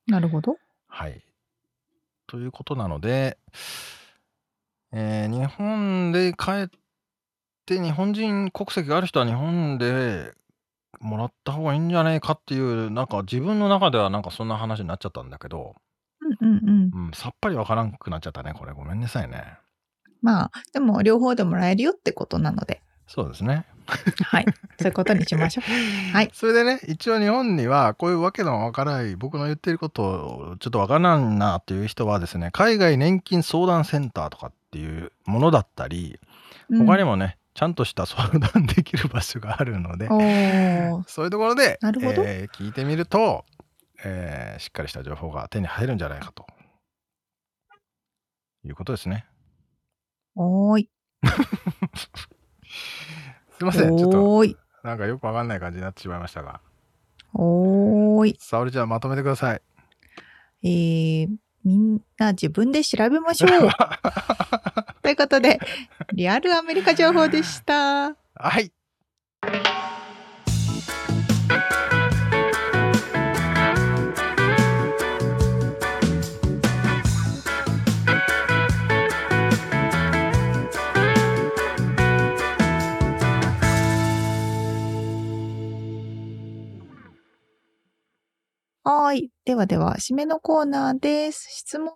[0.07, 0.57] なるほど。
[0.89, 1.23] はい。
[2.27, 3.37] ということなので、
[4.93, 6.69] えー日本で帰っ
[7.67, 10.33] て日本人国籍がある人は日本で
[11.01, 15.75] もらった方がいいんじゃないかっていうなんか自分の中ではなんかそんな話になっちゃったんだけど、
[16.41, 17.07] うんうんうん。
[17.07, 19.59] うん、さっぱりわからんくなっちゃったねこれごめんなさいね。
[20.23, 23.65] まあ、でも両方でもらえるよってことなので、そうですね。
[24.27, 24.45] はい。
[24.79, 25.65] そういうことにしましょう。
[26.15, 26.31] はい。
[26.33, 36.21] それでね一応日本にはこういうわけのわからない僕の言ってることをちょっとわからんなっていう人はですね海外年金相談センターとかっていうものだったり
[36.69, 40.07] うん他にもね、ちゃんとした相談できる場所があるので
[41.09, 43.45] そういうところで、なるほどえー聞いてみると、
[44.05, 46.47] えーしっかりした情報が手に入るんじゃないかと
[48.65, 49.27] いうことですね。
[50.35, 50.91] おーい。
[53.59, 54.45] すいませんちょっと。
[54.83, 56.61] なんかよくわかんない感じになってしまいましたが
[57.35, 58.37] おーい。
[58.39, 59.63] 沙織ちゃんまとめてください。
[60.63, 61.29] えー、
[61.65, 63.51] みんな自分で調べましょう。
[65.03, 65.59] ということで、
[66.13, 68.15] リアルアメリカ情報でした。
[68.35, 68.73] はい
[88.83, 89.31] はーい。
[89.45, 91.49] ではでは、締めのコーナーです。
[91.51, 91.95] 質問。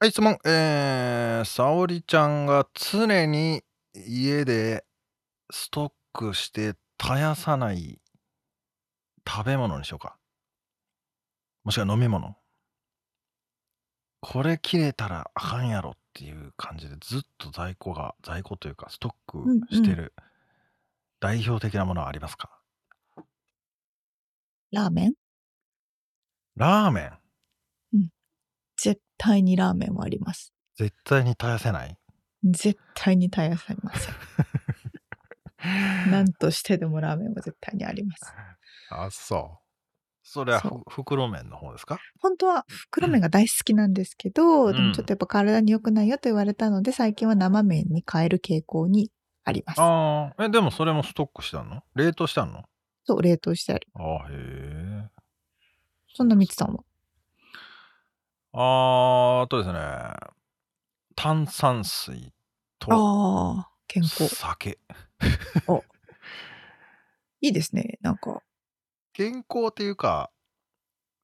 [0.00, 3.62] はい質問えー、沙織ちゃんが常に
[3.94, 4.84] 家で
[5.50, 8.00] ストックして絶やさない
[9.26, 10.18] 食べ物にしようか
[11.62, 12.36] もしくは飲み物
[14.20, 20.12] これ切れたらあかんやろっていう感じでずっと在庫が在庫というかストックしてる
[21.20, 22.50] 代表的なものはありますか、
[24.72, 25.23] ラーメン？
[26.56, 27.10] ラーメ
[27.92, 28.08] ン？
[28.76, 30.52] 絶対にラーメンはあります。
[30.76, 31.96] 絶対に絶やせない？
[32.44, 34.14] 絶対に絶やされません。
[36.10, 38.32] 何としてでもラーメンは絶対にあります。
[38.90, 39.64] あそう
[40.22, 41.98] それは袋麺の方ですか？
[42.20, 49.10] 本当は袋麺が大好きなんですけど、うんでもちょっとやっぱ体に良くないよと言われたので、最近は生麺に変える傾向に
[49.44, 49.80] あります。
[49.80, 51.82] ああ、え、でもそれもストックしたの？
[51.94, 52.62] 冷凍したの？
[53.04, 53.86] そう、冷凍してある。
[53.94, 54.93] ああ、へえ。
[56.14, 56.84] そんなみつさんは。
[58.52, 59.80] あーあとですね、
[61.16, 62.32] 炭酸水
[62.78, 64.28] とああ、健康。
[64.28, 64.78] 酒。
[67.40, 67.98] いいですね。
[68.00, 68.42] なんか、
[69.12, 70.30] 健康っていうか、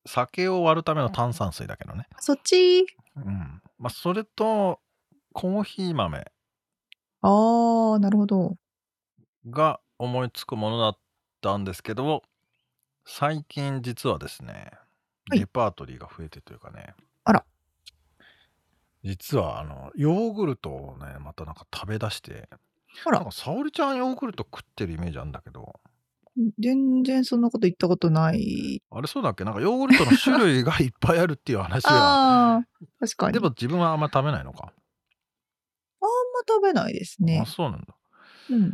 [0.06, 2.08] 酒を割るための炭酸水だけどね。
[2.18, 2.84] そっち、
[3.16, 3.62] うん。
[3.78, 4.80] まあ、それと、
[5.32, 6.24] コーヒー豆
[7.22, 8.56] ああ、なるほど。
[9.48, 10.98] が思いつくものだっ
[11.40, 12.22] たんですけど、
[13.04, 14.70] 最近実はですね、
[15.30, 17.44] はいレパートリーが増えてというかね、あら。
[19.02, 22.48] 実はあのヨーグルトをねまたなんか食べ出して
[23.06, 25.80] あらなんか沙織ちゃんヨーグルト食ってるイメージあるんだけど
[26.58, 28.82] 全然そんなこと言ったことない。
[28.90, 29.44] あれそうだっけ？
[29.44, 32.66] なんかヨーグルトの種類がいっぱいあるっていう話は ああ、
[33.00, 33.32] 確かに。
[33.34, 34.72] でも自分はあんま食べないのか、あんま
[36.48, 37.46] 食べないですねあ。
[37.46, 37.86] そうなんだ
[38.50, 38.64] うん。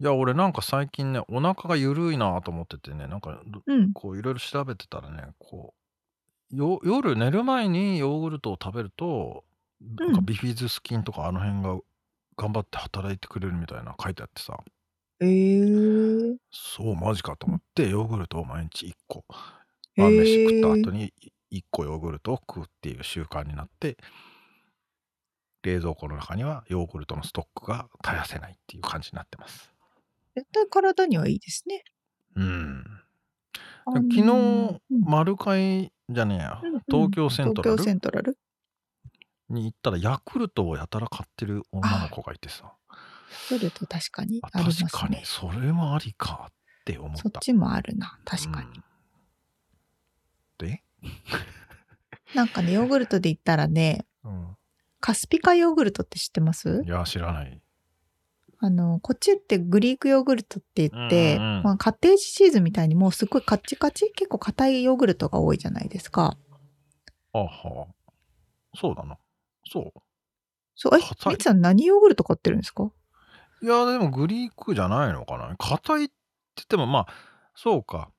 [0.00, 3.92] いや俺なんか最近ねお腹が緩いなと思っててねなんかどうん。
[3.92, 5.79] こういろいろ調べてたらねこう
[6.52, 9.44] よ夜寝る前にヨーグルトを食べると
[9.80, 11.80] なんかビフィズス菌とかあの辺が
[12.36, 14.58] 頑張って働いてくれるみたいな書いてあってさ。
[15.22, 19.24] えー、そうマジかと思ってヨーグルトを毎日1個。
[19.96, 21.12] 晩飯食った後に
[21.52, 23.96] 1個ヨーグルトを食うっていう習慣になって。
[25.62, 29.70] 冷蔵庫の中にはヨーグルトのストックが絶やせないっていう感じになってます。
[30.34, 31.84] 絶対体にはいいですね。
[32.36, 32.99] うん
[33.86, 37.76] あ昨日うん丸会じゃねえやうんうん東京セントラル？
[37.76, 38.38] 東京セントラル？
[39.48, 42.72] に行ったらヤクルトをやたら買ってる女の子がいてさ
[43.48, 45.22] それと確かにああります確かにね。
[45.24, 46.52] それもありかっ
[46.84, 48.18] て思ったそっちもあるな。
[48.24, 48.68] 確かに。
[48.68, 48.84] うん
[50.58, 50.82] で？
[52.34, 54.56] なんかね、ヨーグルトで言ったらね、うん。
[55.00, 56.82] カスピカヨーグルトって知ってます？
[56.84, 57.60] いや、知らない。
[58.62, 66.36] あの、こっちってグリークヨーグルトって言って、うんうんまあ、カッテージチーズみたいにもうすっごいカッチカチ結構硬いヨーグルトが多いじゃないですか。
[67.32, 67.86] あは。
[68.76, 69.16] そうだな。
[69.66, 69.92] そう。
[70.74, 72.90] そう、え、みつさん何ヨーグルト買ってるんですか？
[73.62, 75.54] いや、でもグリークじゃないのかな。
[75.58, 76.14] 硬いって
[76.56, 77.06] 言っても、まあ、
[77.54, 78.10] そうか。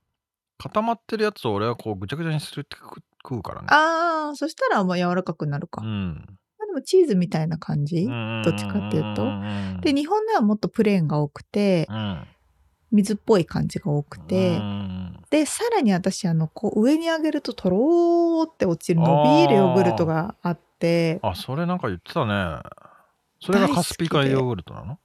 [0.57, 3.67] 固まってるやつを俺はこうぐちゃぐちゃにするって食食うからね。
[3.69, 5.81] あー、そしたらまあ柔らかくなるか。
[5.81, 6.39] まうん。
[6.71, 8.05] あでもチーズみたいな感じ？
[8.05, 8.11] ど
[8.51, 9.25] っちかっていうと？
[9.81, 12.27] で、日本ではもっとプレーンが多くて、うん、
[12.91, 22.61] 水っぽい感じが多くて、うんで、さらに私、あの、こう上に上げるととろーって落ちる伸びるヨーグルトがあって、あ、それなんか言ってたね。
[23.41, 24.99] それがカスピカヨーグルトなの？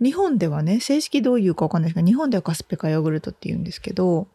[0.00, 4.28] 日本ではね、正式どういうかわかんないですけど、日本ではカスピカヨーグルトって言うんですけど。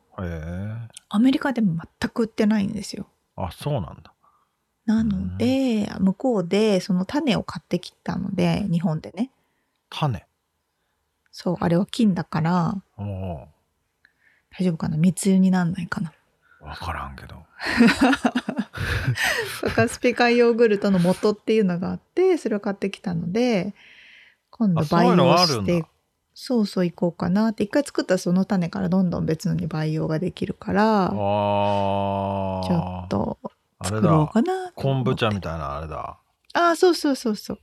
[1.09, 3.07] アメリカでも全く売ってないんですよ。
[3.35, 4.13] あ、そうなんだ。
[4.89, 9.29] なので、向こうでその種を買ってきたので、日本でね。
[9.91, 10.25] 種？
[11.31, 13.47] そう、あれは金だから、大
[14.61, 14.97] 丈夫かな？
[14.97, 16.11] 密輸になんないかな？
[16.59, 16.65] ー。
[16.65, 17.35] わからんけど。
[19.75, 23.75] カスピカヨーグルトの元っていうのがあって、それを買ってきたので、
[24.49, 25.85] 今度培養して、
[26.33, 27.63] そうそう行こうかなって。
[27.63, 31.09] 一回作ったらその種からどんどん別のに培養ができるから。
[31.11, 33.37] ちょっと
[33.79, 34.27] あれ作ろうだ。
[34.33, 35.09] かなと思昆って。
[35.11, 36.19] 布茶みたいなあれだ。
[36.53, 37.59] ああ、そうそうそうそう。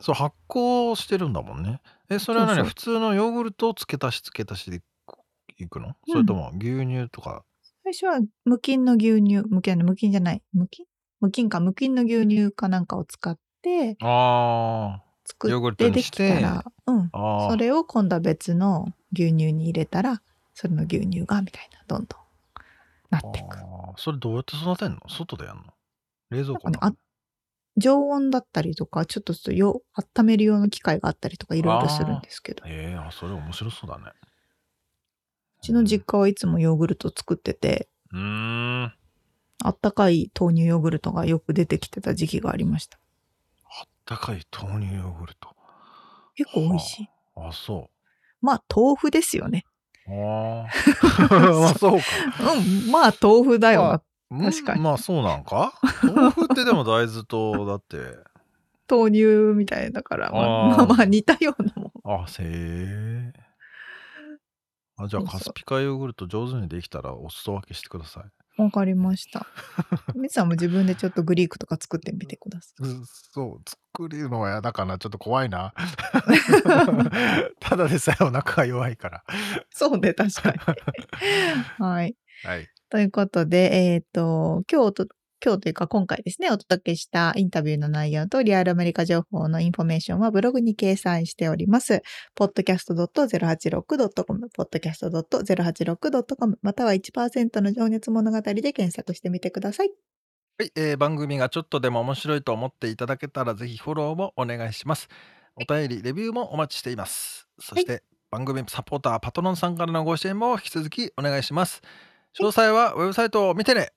[0.00, 1.80] そう、発酵してるんだもんね。
[2.10, 2.56] え、それは何？
[2.56, 4.82] そうそう普通のヨーグルトを付け足し付け足しで
[5.58, 7.44] いくの、うんそれとも牛乳とか？
[7.84, 10.86] 最初は無菌の牛乳、無菌無菌じゃない、無菌？
[11.20, 15.94] 無菌か、無菌の牛乳かなんかを使ってあ作ヨーグルトって？
[15.94, 17.10] できにしてたら、うん。
[17.12, 17.18] あ。
[17.18, 17.50] ああ。
[17.50, 20.20] それを今度は別の牛乳に入れたら、
[20.52, 22.20] それの牛乳がみたいな、どんどん
[23.14, 23.56] なっていく。
[23.58, 25.00] あーそれどうやって育てんの？
[25.08, 25.62] 外でやんの？
[26.30, 26.96] 冷蔵庫なんかね
[27.76, 34.12] 常温だったりとか、ちょっとよ温める用の機械があったりとかいろいろするんですけど、うええあ、それ面白そうだね。
[35.60, 38.84] ちの実家はいつもヨーグルト作ってて、うーん。
[38.84, 38.94] あ
[39.64, 42.98] あったかい豆乳ヨーグルトがよく出てきてた時期がありました。
[42.98, 45.48] ったかい豆乳ヨーグルト。
[46.36, 47.08] 結構美味しい。
[47.36, 47.90] あ、そ
[48.40, 49.64] まあ豆腐ですよね。
[50.08, 50.12] う。
[50.12, 50.66] あ
[51.30, 51.34] あ。
[51.60, 52.04] まあそうか。
[52.54, 53.90] うん、まあ豆腐だよな。
[53.94, 54.00] うん
[54.42, 55.72] 確かにまあそうなんか？
[56.02, 57.96] 豆腐ってでも大豆とだって。
[58.90, 59.24] 豆乳
[59.54, 62.22] みたいだから、まあ、あーまあまあ似たようなもん。
[62.22, 63.32] あ、へえ。
[64.96, 68.24] あ、じゃあカスピカヨーグルト上手にできたらお裾分けしてください。
[68.56, 69.46] わかりました。
[70.14, 72.86] みつさんも自分でちょっとグリークとか作ってみてください。
[73.32, 75.74] そう、作るのは嫌だからちょっと怖いな。
[77.58, 79.24] ただでさえお腹が弱いから。
[79.70, 80.58] そうね、確かに。
[81.84, 82.16] はい。
[82.44, 82.68] はい。
[82.90, 85.08] ということで、えっ、と、今日
[85.44, 92.00] 今日というか今回ですね、お届けしたインタビューの内容とリアルアメリカ情報のインフォメーションはブログに掲載しております。
[92.34, 99.90] podcast.086.com、podcast.086.com、または1%の情熱物語で検索してみてください。
[100.58, 105.10] はい、えー番組がちょっとでも面白いと思っていただけたらぜひフォローもお願いします。
[105.56, 107.46] お便り、レビューもお待ちしています。
[107.58, 111.82] そして、番組サポーター、パトロンさんからのご支援も引き続きお願いします。
[112.40, 113.92] 詳細はウェブサイトを見てね。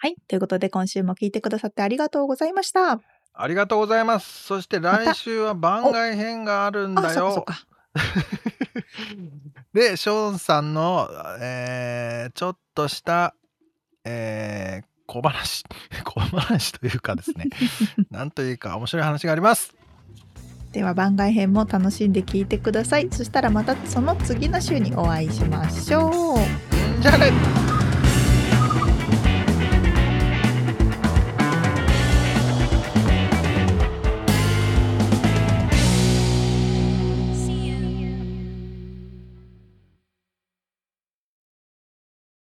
[0.00, 0.14] はい。
[0.28, 3.00] ということで、今週も聞いてくださってありがとうございました。
[3.34, 4.44] ありがとうございます。
[4.44, 7.32] そして来週は番外編があるんあ、だよ。
[7.32, 8.82] そっかそっか。
[9.74, 11.08] で、ショーンさんの、
[11.40, 13.34] えーちょっとした、
[14.04, 15.64] えー小話、
[16.04, 17.46] 小話というかですね、
[18.12, 19.74] なんというか面白い話があります。
[20.70, 23.08] では番外編も楽しんで聞いてください。
[23.10, 26.38] そしたらまたその次の週にお会いしましょう。
[27.02, 27.67] じゃあね